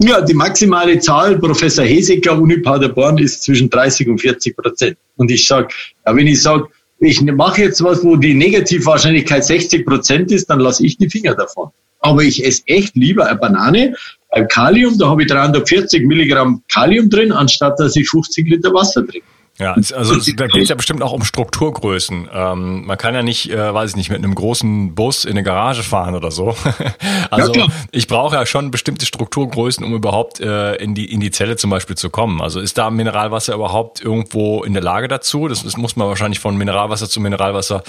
Ja, 0.00 0.20
die 0.20 0.34
maximale 0.34 0.98
Zahl, 1.00 1.38
Professor 1.38 1.84
Heseker, 1.84 2.40
Uni 2.40 2.58
Paderborn, 2.58 3.18
ist 3.18 3.42
zwischen 3.42 3.68
30 3.68 4.08
und 4.08 4.20
40 4.20 4.56
Prozent. 4.56 4.96
Und 5.16 5.30
ich 5.30 5.46
sage, 5.46 5.68
ja, 6.06 6.14
wenn 6.14 6.26
ich 6.28 6.40
sage, 6.40 6.68
ich 7.00 7.20
mache 7.20 7.62
jetzt 7.62 7.82
was, 7.82 8.02
wo 8.04 8.16
die 8.16 8.34
Negativwahrscheinlichkeit 8.34 9.44
60 9.44 9.84
Prozent 9.84 10.30
ist, 10.30 10.48
dann 10.50 10.60
lasse 10.60 10.86
ich 10.86 10.96
die 10.98 11.10
Finger 11.10 11.34
davon. 11.34 11.70
Aber 12.00 12.22
ich 12.22 12.44
esse 12.44 12.62
echt 12.66 12.94
lieber 12.94 13.26
eine 13.26 13.38
Banane. 13.38 13.94
Beim 14.30 14.46
Kalium, 14.48 14.96
da 14.98 15.08
habe 15.08 15.22
ich 15.22 15.28
340 15.28 16.06
Milligramm 16.06 16.62
Kalium 16.72 17.10
drin, 17.10 17.32
anstatt 17.32 17.78
dass 17.80 17.96
ich 17.96 18.08
50 18.08 18.48
Liter 18.48 18.72
Wasser 18.72 19.06
trinke. 19.06 19.26
Ja, 19.58 19.72
also 19.72 20.14
da 20.36 20.46
geht 20.46 20.62
es 20.62 20.68
ja 20.68 20.76
bestimmt 20.76 21.02
auch 21.02 21.12
um 21.12 21.24
Strukturgrößen. 21.24 22.28
Ähm, 22.32 22.86
man 22.86 22.96
kann 22.96 23.14
ja 23.14 23.24
nicht, 23.24 23.50
äh, 23.50 23.74
weiß 23.74 23.90
ich 23.90 23.96
nicht, 23.96 24.08
mit 24.08 24.18
einem 24.18 24.34
großen 24.34 24.94
Bus 24.94 25.24
in 25.24 25.32
eine 25.32 25.42
Garage 25.42 25.82
fahren 25.82 26.14
oder 26.14 26.30
so. 26.30 26.54
also 27.30 27.52
ja, 27.52 27.66
ich 27.90 28.06
brauche 28.06 28.36
ja 28.36 28.46
schon 28.46 28.70
bestimmte 28.70 29.04
Strukturgrößen, 29.04 29.84
um 29.84 29.94
überhaupt 29.94 30.38
äh, 30.38 30.76
in 30.76 30.94
die 30.94 31.12
in 31.12 31.18
die 31.18 31.32
Zelle 31.32 31.56
zum 31.56 31.70
Beispiel 31.70 31.96
zu 31.96 32.08
kommen. 32.08 32.40
Also 32.40 32.60
ist 32.60 32.78
da 32.78 32.88
Mineralwasser 32.90 33.54
überhaupt 33.54 34.00
irgendwo 34.00 34.62
in 34.62 34.74
der 34.74 34.82
Lage 34.82 35.08
dazu? 35.08 35.48
Das, 35.48 35.64
das 35.64 35.76
muss 35.76 35.96
man 35.96 36.06
wahrscheinlich 36.06 36.38
von 36.38 36.56
Mineralwasser 36.56 37.08
zu 37.08 37.20
Mineralwasser 37.20 37.82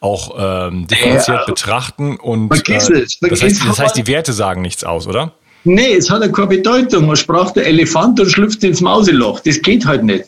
auch 0.00 0.34
ähm, 0.38 0.86
differenziert 0.88 1.38
ja, 1.40 1.44
betrachten. 1.46 2.16
Und 2.16 2.52
äh, 2.68 2.74
das, 2.74 3.40
heißt, 3.40 3.64
das 3.66 3.78
heißt, 3.78 3.96
die 3.96 4.06
Werte 4.06 4.34
sagen 4.34 4.60
nichts 4.60 4.84
aus, 4.84 5.06
oder? 5.06 5.32
Nee, 5.64 5.94
es 5.94 6.10
hat 6.10 6.20
ja 6.20 6.28
keine 6.28 6.48
Bedeutung. 6.48 7.06
Man 7.06 7.16
sprach 7.16 7.52
der 7.52 7.66
Elefant 7.66 8.20
und 8.20 8.30
schlüpft 8.30 8.62
ins 8.62 8.82
Mauseloch. 8.82 9.40
Das 9.40 9.62
geht 9.62 9.86
halt 9.86 10.04
nicht. 10.04 10.24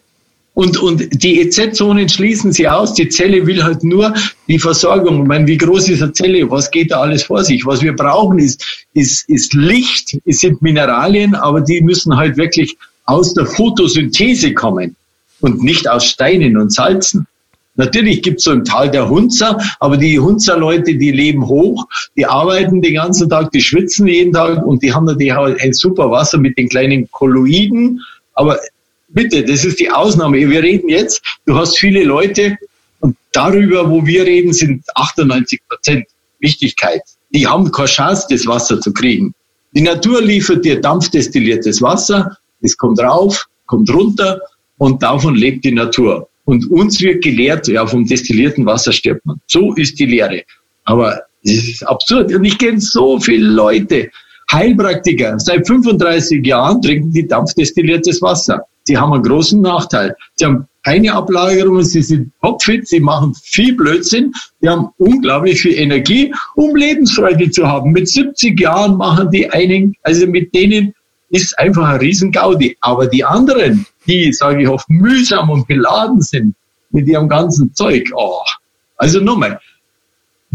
Und, 0.57 0.79
und 0.79 1.23
die 1.23 1.43
EZ-Zonen 1.43 2.09
schließen 2.09 2.51
sie 2.51 2.67
aus. 2.67 2.95
Die 2.95 3.11
Zelle 3.11 3.47
will 3.47 3.63
halt 3.63 3.85
nur 3.85 4.15
die 4.49 4.59
Versorgung. 4.59 5.21
Ich 5.21 5.29
meine, 5.29 5.47
wie 5.47 5.59
groß 5.59 5.91
ist 5.91 6.03
eine 6.03 6.15
Zelle? 6.15 6.51
Was 6.51 6.71
geht 6.71 6.93
da 6.93 7.03
alles 7.03 7.25
vor 7.25 7.45
sich? 7.45 7.67
Was 7.67 7.83
wir 7.83 7.95
brauchen 7.95 8.39
ist, 8.39 8.65
ist, 8.95 9.29
ist 9.29 9.53
Licht, 9.53 10.17
es 10.25 10.41
sind 10.41 10.63
Mineralien, 10.63 11.35
aber 11.35 11.61
die 11.61 11.83
müssen 11.83 12.17
halt 12.17 12.39
wirklich 12.39 12.75
aus 13.05 13.35
der 13.35 13.45
Photosynthese 13.45 14.55
kommen 14.55 14.97
und 15.43 15.63
nicht 15.63 15.91
aus 15.91 16.07
Steinen 16.07 16.57
und 16.57 16.73
Salzen. 16.73 17.27
Natürlich 17.75 18.23
gibt's 18.23 18.45
so 18.45 18.53
im 18.53 18.65
Tal 18.65 18.91
der 18.91 19.11
Hunzer, 19.11 19.61
aber 19.79 19.99
die 19.99 20.19
Hunzer-Leute, 20.19 20.95
die 20.95 21.11
leben 21.11 21.47
hoch, 21.47 21.85
die 22.17 22.25
arbeiten 22.25 22.81
den 22.81 22.95
ganzen 22.95 23.29
Tag, 23.29 23.51
die 23.51 23.61
schwitzen 23.61 24.07
jeden 24.07 24.33
Tag 24.33 24.65
und 24.65 24.83
die 24.83 24.95
haben 24.95 25.05
natürlich 25.05 25.35
halt 25.35 25.61
ein 25.61 25.75
super 25.75 26.11
Wasser 26.11 26.39
mit 26.39 26.57
den 26.57 26.71
kleinen 26.71 27.11
Kolloiden. 27.11 28.01
Aber 28.33 28.59
bitte, 29.09 29.45
das 29.45 29.65
ist 29.65 29.81
die 29.81 29.91
Ausnahme. 29.91 30.39
Wir 30.49 30.63
reden 30.63 30.89
jetzt, 30.89 31.23
du 31.47 31.55
hast 31.57 31.79
viele 31.79 32.05
Leute 32.05 32.57
und 33.01 33.17
darüber, 33.33 33.91
wo 33.91 34.05
wir 34.05 34.25
reden, 34.25 34.53
sind 34.53 34.85
98 34.95 35.61
Prozent 35.69 36.07
Wichtigkeit. 36.41 37.03
Die 37.31 37.47
haben 37.47 37.71
keine 37.71 37.89
Chance, 37.89 38.27
das 38.31 38.47
Wasser 38.47 38.81
zu 38.81 38.93
kriegen. 38.93 39.35
Die 39.73 39.83
Natur 39.83 40.23
liefert 40.23 40.65
dir 40.65 40.81
dampfdestilliertes 40.81 41.83
Wasser, 41.83 42.37
es 42.63 42.77
kommt 42.77 43.01
rauf, 43.01 43.47
kommt 43.67 43.93
runter 43.93 44.41
und 44.79 45.03
davon 45.03 45.35
lebt 45.35 45.65
die 45.65 45.73
Natur. 45.73 46.29
Und 46.45 46.71
uns 46.71 47.01
wird 47.01 47.25
gelehrt, 47.25 47.67
ja, 47.69 47.87
vom 47.87 48.07
destillierten 48.07 48.65
Wasser 48.65 48.93
stirbt 48.93 49.27
man. 49.27 49.41
So 49.47 49.75
ist 49.75 49.99
die 49.99 50.07
Lehre. 50.07 50.43
Aber 50.85 51.23
es 51.43 51.69
ist 51.69 51.87
absurd. 51.87 52.33
Und 52.33 52.45
ich 52.45 52.57
kenne 52.57 52.81
so 52.81 53.19
viele 53.19 53.49
Leute, 53.49 54.11
Heilpraktiker, 54.53 55.39
seit 55.41 55.67
35 55.67 56.47
Jahren 56.47 56.81
trinken 56.81 57.13
die 57.13 57.27
dampfdestilliertes 57.27 58.23
Wasser. 58.23 58.63
Sie 58.87 58.97
haben 58.97 59.13
einen 59.13 59.25
großen 59.25 59.61
Nachteil. 59.61 60.15
Sie 60.37 60.45
haben 60.45 60.69
keine 60.85 61.13
Ablagerungen, 61.13 61.85
sie 61.85 62.03
sind 62.03 62.31
topfit, 62.41 62.87
sie 62.87 63.01
machen 63.01 63.35
viel 63.43 63.75
Blödsinn, 63.75 64.33
die 64.63 64.69
haben 64.69 64.91
unglaublich 64.99 65.61
viel 65.61 65.75
Energie, 65.75 66.33
um 66.55 66.77
Lebensfreude 66.77 67.51
zu 67.51 67.67
haben. 67.67 67.91
Mit 67.91 68.09
70 68.09 68.61
Jahren 68.61 68.97
machen 68.97 69.29
die 69.33 69.51
einen, 69.51 69.97
also 70.03 70.29
mit 70.29 70.55
denen 70.55 70.95
ist 71.31 71.59
einfach 71.59 71.89
ein 71.89 71.99
Riesengaudi. 71.99 72.77
Aber 72.83 73.09
die 73.09 73.25
anderen, 73.25 73.85
die, 74.07 74.33
sage 74.33 74.63
ich 74.63 74.69
oft, 74.69 74.89
mühsam 74.89 75.51
und 75.51 75.67
beladen 75.67 76.21
sind 76.21 76.55
mit 76.91 77.09
ihrem 77.09 77.29
ganzen 77.29 77.75
Zeug, 77.75 78.09
oh. 78.15 78.43
Also 78.97 79.19
nochmal, 79.21 79.59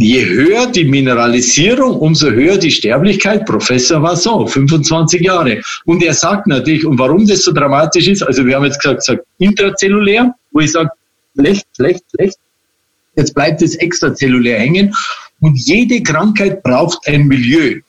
Je 0.02 0.26
höher 0.26 0.66
die 0.66 0.84
Mineralisierung, 0.84 1.96
umso 2.00 2.32
höher 2.32 2.58
die 2.58 2.72
Sterblichkeit. 2.72 3.46
Professor 3.46 4.02
Vasson, 4.02 4.48
25 4.48 5.22
Jahre. 5.22 5.62
Und 5.86 6.02
er 6.02 6.16
sagt 6.16 6.48
natürlich, 6.48 6.84
und 6.88 6.98
warum 6.98 7.28
das 7.28 7.44
so 7.44 7.52
dramatisch 7.52 8.08
ist, 8.08 8.24
also 8.24 8.44
wir 8.44 8.56
haben 8.56 8.66
jetzt 8.66 8.82
gesagt, 8.82 9.06
gesagt 9.06 9.28
intrazellulär, 9.38 10.34
wo 10.52 10.62
ich 10.62 10.72
sage, 10.72 10.90
schlecht, 11.38 11.68
schlecht, 11.76 12.04
schlecht. 12.16 12.38
Jetzt 13.16 13.36
bleibt 13.36 13.62
es 13.62 13.76
extrazellulär 13.76 14.58
hängen. 14.60 14.92
Und 15.40 15.60
jede 15.60 16.02
Krankheit 16.02 16.64
braucht 16.64 17.08
ein 17.08 17.28
Milieu. 17.28 17.82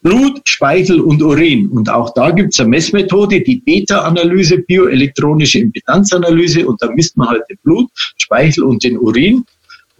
Blut, 0.00 0.40
Speichel 0.44 1.02
und 1.02 1.22
Urin. 1.22 1.68
Und 1.68 1.90
auch 1.90 2.14
da 2.14 2.30
gibt 2.30 2.54
es 2.54 2.60
eine 2.60 2.70
Messmethode, 2.70 3.42
die 3.42 3.56
Beta-Analyse, 3.56 4.56
bioelektronische 4.56 5.58
Impedanzanalyse. 5.58 6.66
Und 6.66 6.80
da 6.80 6.90
misst 6.90 7.14
man 7.18 7.28
halt 7.28 7.42
den 7.50 7.58
Blut, 7.62 7.90
Speichel 8.16 8.64
und 8.64 8.82
den 8.82 8.96
Urin. 8.96 9.44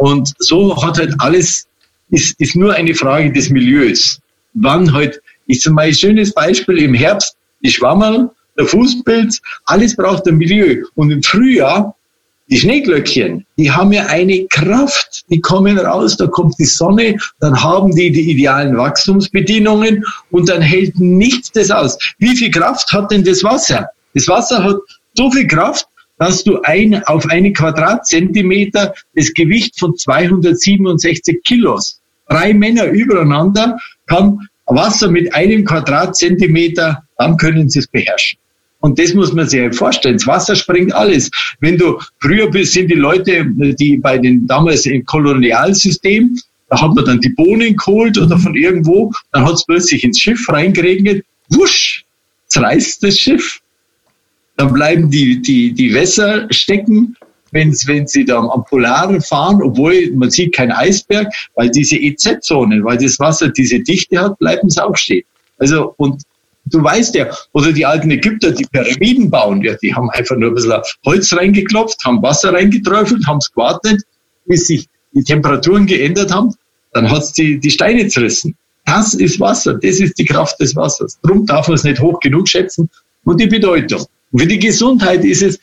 Und 0.03 0.35
so 0.39 0.77
hat 0.83 0.99
halt 0.99 1.15
alles, 1.19 1.69
ist, 2.11 2.35
ist 2.41 2.57
nur 2.57 2.75
eine 2.75 2.93
Frage 2.93 3.33
des 3.33 3.51
Milieus. 3.51 4.19
Wann 4.53 4.93
halt, 4.93 5.23
ich 5.47 5.65
mal 5.67 5.83
ein 5.83 5.95
schönes 5.95 6.35
Beispiel 6.35 6.79
im 6.79 6.93
Herbst, 6.93 7.37
die 7.63 7.71
Schwammerl, 7.71 8.29
der 8.59 8.67
Fußpilz, 8.67 9.41
alles 9.67 9.95
braucht 9.95 10.27
ein 10.27 10.39
Milieu. 10.39 10.83
Und 10.97 11.13
im 11.13 11.23
Frühjahr, 11.23 11.95
die 12.51 12.59
Schneeglöckchen, 12.59 13.47
die 13.57 13.71
haben 13.71 13.93
ja 13.93 14.07
eine 14.07 14.45
Kraft, 14.47 15.23
die 15.31 15.41
kommen 15.41 15.79
raus, 15.79 16.17
da 16.17 16.27
kommt 16.27 16.59
die 16.59 16.65
Sonne, 16.65 17.17
dann 17.39 17.63
haben 17.63 17.95
die 17.95 18.11
die 18.11 18.29
idealen 18.33 18.77
Wachstumsbedingungen 18.77 20.05
und 20.33 20.49
dann 20.49 20.63
hält 20.63 20.99
nichts 20.99 21.53
das 21.53 21.71
aus. 21.71 21.97
Wie 22.19 22.37
viel 22.37 22.51
Kraft 22.51 22.93
hat 22.93 23.13
denn 23.13 23.23
das 23.23 23.45
Wasser? 23.45 23.87
Das 24.15 24.27
Wasser 24.27 24.65
hat 24.65 24.79
so 25.15 25.31
viel 25.31 25.47
Kraft, 25.47 25.87
dass 26.23 26.45
du 26.45 26.61
ein, 26.63 27.03
auf 27.07 27.29
eine 27.31 27.53
Quadratzentimeter 27.53 28.95
das 29.17 29.35
Gewicht 29.35 29.77
von 29.77 29.97
267 29.97 31.43
Kilos, 31.43 32.01
drei 32.29 32.55
Männer 32.55 32.85
übereinander, 32.85 33.77
kann 34.07 34.39
Wasser 34.67 35.11
mit 35.11 35.35
einem 35.35 35.65
Quadratzentimeter, 35.65 37.03
dann 37.19 37.37
können 37.39 37.69
sie 37.69 37.81
es 37.81 37.89
beherrschen. 37.89 38.39
Und 38.79 39.01
das 39.01 39.15
muss 39.15 39.33
man 39.33 39.49
sich 39.49 39.75
vorstellen. 39.75 40.17
Das 40.17 40.29
Wasser 40.29 40.55
springt 40.55 40.95
alles. 40.95 41.29
Wenn 41.59 41.77
du 41.77 41.99
früher 42.21 42.49
bist, 42.49 42.75
sind 42.75 42.89
die 42.89 42.95
Leute, 42.95 43.45
die 43.81 43.97
bei 43.97 44.17
den 44.17 44.47
damals 44.47 44.87
im 44.87 45.05
Kolonialsystem, 45.05 46.39
da 46.69 46.81
hat 46.83 46.95
man 46.95 47.05
dann 47.05 47.21
die 47.21 47.31
Bohnen 47.31 47.75
geholt 47.75 48.17
oder 48.17 48.39
von 48.39 48.55
irgendwo, 48.55 49.13
dann 49.33 49.45
hat 49.45 49.55
es 49.55 49.67
plötzlich 49.67 50.05
ins 50.05 50.21
Schiff 50.21 50.49
reingeregnet, 50.49 51.25
wusch, 51.49 52.05
zerreißt 52.47 53.03
das 53.03 53.19
Schiff. 53.19 53.62
Dann 54.63 54.75
bleiben 54.75 55.11
die, 55.11 55.43
die, 55.43 55.73
die 55.73 55.93
Wässer 55.93 56.47
stecken, 56.53 57.17
wenn, 57.51 57.73
wenn 57.87 58.07
sie 58.07 58.25
da 58.25 58.39
am 58.39 58.65
Polaren 58.65 59.21
fahren, 59.21 59.61
obwohl 59.61 60.13
man 60.15 60.31
sieht 60.31 60.55
kein 60.55 60.71
Eisberg, 60.71 61.35
weil 61.57 61.69
diese 61.69 61.97
EZ-Zonen, 61.97 62.85
weil 62.85 62.97
das 62.97 63.19
Wasser 63.19 63.49
diese 63.49 63.81
Dichte 63.81 64.21
hat, 64.21 64.39
bleiben 64.39 64.71
sie 64.71 64.81
auch 64.81 64.97
stehen. 64.97 65.25
Also, 65.59 65.95
und 65.97 66.23
du 66.67 66.81
weißt 66.81 67.17
ja, 67.17 67.27
oder 67.51 67.73
die 67.73 67.85
alten 67.85 68.13
Ägypter, 68.13 68.53
die 68.53 68.65
Pyramiden 68.71 69.33
bauen, 69.33 69.63
ja, 69.63 69.75
die 69.83 69.93
haben 69.93 70.09
einfach 70.11 70.37
nur 70.37 70.53
ein 70.53 70.55
bisschen 70.55 70.81
Holz 71.05 71.33
reingeklopft, 71.33 71.99
haben 72.05 72.23
Wasser 72.23 72.53
reingeträufelt, 72.53 73.27
haben 73.27 73.39
es 73.39 73.51
gewartet, 73.51 74.01
bis 74.47 74.69
sich 74.69 74.87
die 75.13 75.25
Temperaturen 75.25 75.87
geändert 75.87 76.33
haben, 76.33 76.55
dann 76.93 77.11
hat 77.11 77.25
es 77.25 77.33
die, 77.33 77.59
die 77.59 77.71
Steine 77.73 78.07
zerrissen. 78.07 78.55
Das 78.85 79.15
ist 79.15 79.41
Wasser, 79.41 79.75
das 79.75 79.99
ist 79.99 80.17
die 80.21 80.25
Kraft 80.25 80.61
des 80.61 80.77
Wassers. 80.77 81.19
Darum 81.25 81.47
darf 81.47 81.67
man 81.67 81.75
es 81.75 81.83
nicht 81.83 82.01
hoch 82.01 82.21
genug 82.21 82.49
schätzen. 82.49 82.89
Und 83.25 83.41
die 83.41 83.47
Bedeutung. 83.47 84.07
Und 84.33 84.41
für 84.41 84.47
die 84.47 84.59
Gesundheit 84.59 85.25
ist 85.25 85.43
es, 85.43 85.61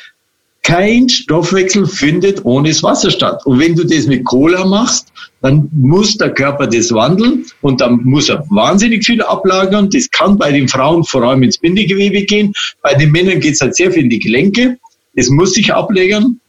kein 0.62 1.10
Stoffwechsel 1.10 1.88
findet 1.88 2.46
ohne 2.46 2.70
das 2.70 2.84
Wasser 2.84 3.10
statt. 3.10 3.42
Und 3.46 3.60
wenn 3.60 3.76
du 3.76 3.84
das 3.84 4.06
mit 4.06 4.24
Cola 4.26 4.66
machst, 4.66 5.08
dann 5.42 5.70
muss 5.72 6.18
der 6.18 6.32
Körper 6.32 6.68
das 6.68 6.92
wandeln 6.92 7.46
und 7.62 7.82
dann 7.82 8.04
muss 8.04 8.30
er 8.30 8.46
wahnsinnig 8.50 9.06
viel 9.06 9.22
ablagern. 9.22 9.90
Das 9.90 10.12
kann 10.12 10.38
bei 10.38 10.52
den 10.52 10.68
Frauen 10.68 11.04
vor 11.04 11.24
allem 11.24 11.44
ins 11.44 11.58
Bindegewebe 11.58 12.24
gehen. 12.24 12.54
Bei 12.84 12.94
den 12.94 13.12
Männern 13.12 13.40
geht 13.40 13.56
es 13.56 13.62
halt 13.62 13.76
sehr 13.76 13.92
viel 13.92 14.04
in 14.04 14.10
die 14.10 14.20
Gelenke. 14.20 14.78
Das 15.16 15.30
muss 15.30 15.54
sich 15.54 15.74
ablagern. 15.74 16.40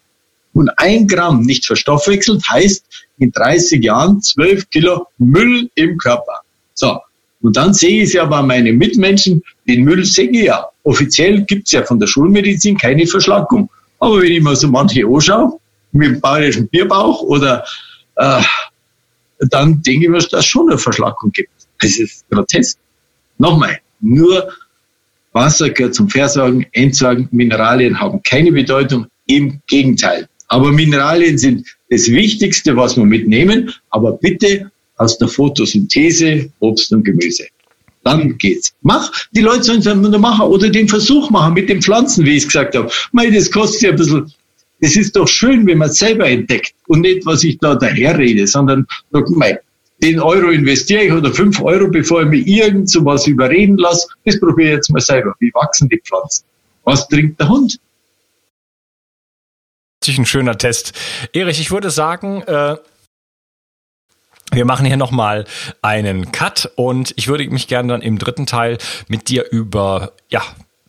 Und 0.52 0.68
ein 0.76 1.06
Gramm 1.06 1.42
nicht 1.42 1.64
verstoffwechselt 1.64 2.42
heißt 2.48 2.84
in 3.18 3.32
30 3.32 3.82
Jahren 3.82 4.20
12 4.20 4.68
Kilo 4.70 5.06
Müll 5.18 5.70
im 5.76 5.96
Körper. 5.96 6.40
So. 6.74 6.98
Und 7.42 7.56
dann 7.56 7.72
sehe 7.72 8.02
ich 8.02 8.12
ja 8.12 8.24
bei 8.26 8.42
meinen 8.42 8.76
Mitmenschen, 8.76 9.42
den 9.66 9.84
Müll 9.84 10.04
sehe 10.04 10.30
ich 10.30 10.44
ja. 10.44 10.66
Offiziell 10.84 11.42
gibt 11.42 11.66
es 11.66 11.72
ja 11.72 11.82
von 11.82 11.98
der 11.98 12.06
Schulmedizin 12.06 12.76
keine 12.76 13.06
Verschlackung. 13.06 13.70
Aber 13.98 14.22
wenn 14.22 14.32
ich 14.32 14.42
mir 14.42 14.56
so 14.56 14.68
manche 14.68 15.06
anschaue, 15.06 15.58
mit 15.92 16.08
dem 16.08 16.20
bayerischen 16.20 16.68
Bierbauch 16.68 17.22
oder 17.22 17.64
äh, 18.16 18.42
dann 19.50 19.82
denke 19.82 20.04
ich 20.04 20.10
mir, 20.10 20.18
dass 20.18 20.32
es 20.32 20.46
schon 20.46 20.68
eine 20.68 20.78
Verschlackung 20.78 21.32
gibt. 21.32 21.50
Das 21.80 21.98
ist 21.98 22.28
grotesk. 22.30 22.78
Nochmal, 23.38 23.78
nur 24.00 24.52
Wasser 25.32 25.70
gehört 25.70 25.94
zum 25.94 26.08
Versorgen, 26.08 26.66
Entsorgen, 26.72 27.28
Mineralien 27.30 27.98
haben 27.98 28.22
keine 28.22 28.52
Bedeutung, 28.52 29.06
im 29.26 29.60
Gegenteil. 29.66 30.28
Aber 30.48 30.72
Mineralien 30.72 31.38
sind 31.38 31.66
das 31.88 32.10
Wichtigste, 32.10 32.76
was 32.76 32.96
wir 32.96 33.04
mitnehmen, 33.04 33.72
aber 33.90 34.12
bitte 34.12 34.70
aus 35.00 35.16
der 35.16 35.28
Photosynthese 35.28 36.50
Obst 36.60 36.92
und 36.92 37.04
Gemüse. 37.04 37.46
Dann 38.04 38.36
geht's. 38.38 38.72
Mach, 38.82 39.10
die 39.32 39.40
Leute 39.40 39.64
sollen 39.64 39.80
es 39.80 39.86
nur 40.10 40.18
machen 40.18 40.46
oder 40.46 40.68
den 40.68 40.88
Versuch 40.88 41.30
machen 41.30 41.54
mit 41.54 41.68
den 41.68 41.82
Pflanzen, 41.82 42.24
wie 42.24 42.36
ich 42.36 42.42
es 42.44 42.48
gesagt 42.48 42.76
habe. 42.76 42.90
Mei, 43.12 43.30
das 43.30 43.50
kostet 43.50 43.82
ja 43.82 43.90
ein 43.90 43.96
bisschen. 43.96 44.32
Es 44.82 44.96
ist 44.96 45.16
doch 45.16 45.28
schön, 45.28 45.66
wenn 45.66 45.78
man 45.78 45.90
es 45.90 45.98
selber 45.98 46.26
entdeckt 46.26 46.74
und 46.88 47.00
nicht, 47.00 47.26
was 47.26 47.44
ich 47.44 47.58
da 47.58 47.74
daher 47.74 48.16
rede, 48.16 48.46
sondern 48.46 48.86
sag, 49.10 49.28
mei, 49.30 49.58
den 50.02 50.18
Euro 50.20 50.48
investiere 50.48 51.04
ich 51.04 51.12
oder 51.12 51.32
fünf 51.32 51.60
Euro, 51.60 51.88
bevor 51.88 52.22
ich 52.22 52.28
mir 52.28 52.46
irgend 52.46 52.90
so 52.90 53.04
was 53.04 53.26
überreden 53.26 53.76
lasse. 53.76 54.08
Das 54.24 54.40
probiere 54.40 54.68
ich 54.68 54.74
jetzt 54.76 54.90
mal 54.90 55.00
selber. 55.00 55.34
Wie 55.38 55.50
wachsen 55.54 55.88
die 55.88 56.00
Pflanzen? 56.06 56.44
Was 56.84 57.08
trinkt 57.08 57.38
der 57.40 57.48
Hund? 57.48 57.78
Ein 60.06 60.24
schöner 60.24 60.56
Test. 60.56 60.92
Erich, 61.34 61.60
ich 61.60 61.70
würde 61.70 61.90
sagen, 61.90 62.42
äh, 62.42 62.76
wir 64.52 64.64
machen 64.64 64.86
hier 64.86 64.96
nochmal 64.96 65.44
einen 65.82 66.32
Cut 66.32 66.70
und 66.76 67.12
ich 67.16 67.28
würde 67.28 67.48
mich 67.50 67.68
gerne 67.68 67.88
dann 67.88 68.02
im 68.02 68.18
dritten 68.18 68.46
Teil 68.46 68.78
mit 69.08 69.28
dir 69.28 69.50
über, 69.50 70.12
ja, 70.28 70.42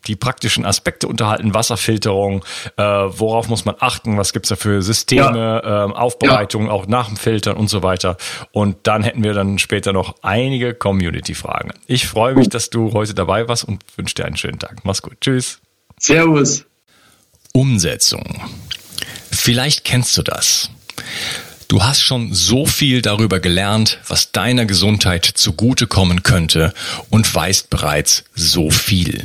die 0.06 0.16
praktischen 0.16 0.64
Aspekte 0.64 1.06
unterhalten, 1.06 1.54
Wasserfilterung, 1.54 2.44
äh, 2.76 2.82
worauf 2.82 3.48
muss 3.48 3.64
man 3.64 3.76
achten, 3.78 4.18
was 4.18 4.32
gibt's 4.32 4.48
da 4.48 4.56
für 4.56 4.82
Systeme, 4.82 5.60
ja. 5.64 5.86
äh, 5.86 5.92
Aufbereitung, 5.92 6.66
ja. 6.66 6.72
auch 6.72 6.86
nach 6.86 7.06
dem 7.06 7.16
Filtern 7.16 7.56
und 7.56 7.68
so 7.68 7.82
weiter. 7.82 8.16
Und 8.50 8.78
dann 8.84 9.02
hätten 9.02 9.22
wir 9.22 9.32
dann 9.34 9.58
später 9.58 9.92
noch 9.92 10.16
einige 10.22 10.74
Community-Fragen. 10.74 11.72
Ich 11.86 12.08
freue 12.08 12.34
mich, 12.34 12.48
dass 12.48 12.70
du 12.70 12.92
heute 12.92 13.14
dabei 13.14 13.48
warst 13.48 13.64
und 13.64 13.84
wünsche 13.96 14.16
dir 14.16 14.24
einen 14.24 14.36
schönen 14.36 14.58
Tag. 14.58 14.78
Mach's 14.84 15.02
gut. 15.02 15.20
Tschüss. 15.20 15.60
Servus. 15.98 16.64
Umsetzung. 17.52 18.42
Vielleicht 19.30 19.84
kennst 19.84 20.16
du 20.16 20.22
das. 20.22 20.70
Du 21.72 21.82
hast 21.82 22.02
schon 22.02 22.34
so 22.34 22.66
viel 22.66 23.00
darüber 23.00 23.40
gelernt, 23.40 23.96
was 24.06 24.30
deiner 24.30 24.66
Gesundheit 24.66 25.24
zugutekommen 25.24 26.22
könnte 26.22 26.74
und 27.08 27.34
weißt 27.34 27.70
bereits 27.70 28.24
so 28.34 28.68
viel. 28.68 29.24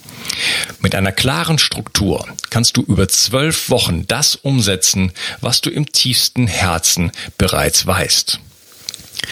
Mit 0.81 0.95
einer 0.95 1.11
klaren 1.11 1.59
Struktur 1.59 2.27
kannst 2.49 2.75
du 2.75 2.81
über 2.81 3.07
zwölf 3.07 3.69
Wochen 3.69 4.07
das 4.07 4.35
umsetzen, 4.35 5.11
was 5.39 5.61
du 5.61 5.69
im 5.69 5.91
tiefsten 5.91 6.47
Herzen 6.47 7.11
bereits 7.37 7.85
weißt. 7.85 8.39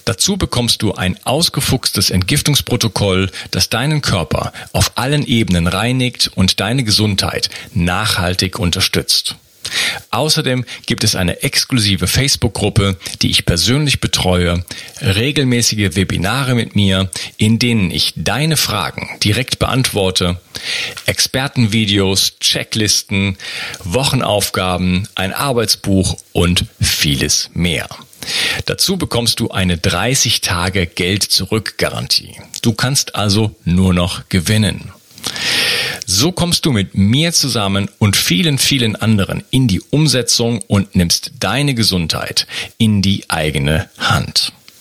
Dazu 0.05 0.37
bekommst 0.37 0.83
du 0.83 0.93
ein 0.93 1.17
ausgefuchstes 1.23 2.11
Entgiftungsprotokoll, 2.11 3.31
das 3.49 3.69
deinen 3.69 4.01
Körper 4.01 4.53
auf 4.73 4.91
allen 4.95 5.25
Ebenen 5.25 5.65
reinigt 5.65 6.31
und 6.35 6.59
deine 6.59 6.83
Gesundheit 6.83 7.49
nachhaltig 7.73 8.59
unterstützt. 8.59 9.35
Außerdem 10.11 10.65
gibt 10.85 11.03
es 11.03 11.15
eine 11.15 11.43
exklusive 11.43 12.07
Facebook-Gruppe, 12.07 12.97
die 13.21 13.29
ich 13.29 13.45
persönlich 13.45 13.99
betreue, 13.99 14.63
regelmäßige 15.01 15.95
Webinare 15.95 16.55
mit 16.55 16.75
mir, 16.75 17.09
in 17.37 17.59
denen 17.59 17.91
ich 17.91 18.13
deine 18.15 18.57
Fragen 18.57 19.09
direkt 19.23 19.59
beantworte, 19.59 20.39
Expertenvideos, 21.05 22.39
Checklisten, 22.39 23.37
Wochenaufgaben, 23.83 25.07
ein 25.15 25.33
Arbeitsbuch 25.33 26.17
und 26.33 26.65
vieles 26.81 27.49
mehr. 27.53 27.87
Dazu 28.65 28.97
bekommst 28.97 29.39
du 29.39 29.49
eine 29.49 29.77
30 29.77 30.41
Tage 30.41 30.85
Geld 30.85 31.23
zurück 31.23 31.75
Garantie. 31.77 32.35
Du 32.61 32.73
kannst 32.73 33.15
also 33.15 33.55
nur 33.63 33.93
noch 33.93 34.27
gewinnen. 34.29 34.91
So 36.05 36.31
kommst 36.31 36.65
du 36.65 36.71
mit 36.71 36.95
mir 36.95 37.33
zusammen 37.33 37.89
und 37.99 38.17
vielen, 38.17 38.57
vielen 38.57 38.95
anderen 38.95 39.43
in 39.51 39.67
die 39.67 39.81
Umsetzung 39.89 40.59
und 40.67 40.95
nimmst 40.95 41.31
deine 41.39 41.75
Gesundheit 41.75 42.47
in 42.77 43.01
die 43.01 43.25
eigene 43.29 43.89
Hand. 43.97 44.51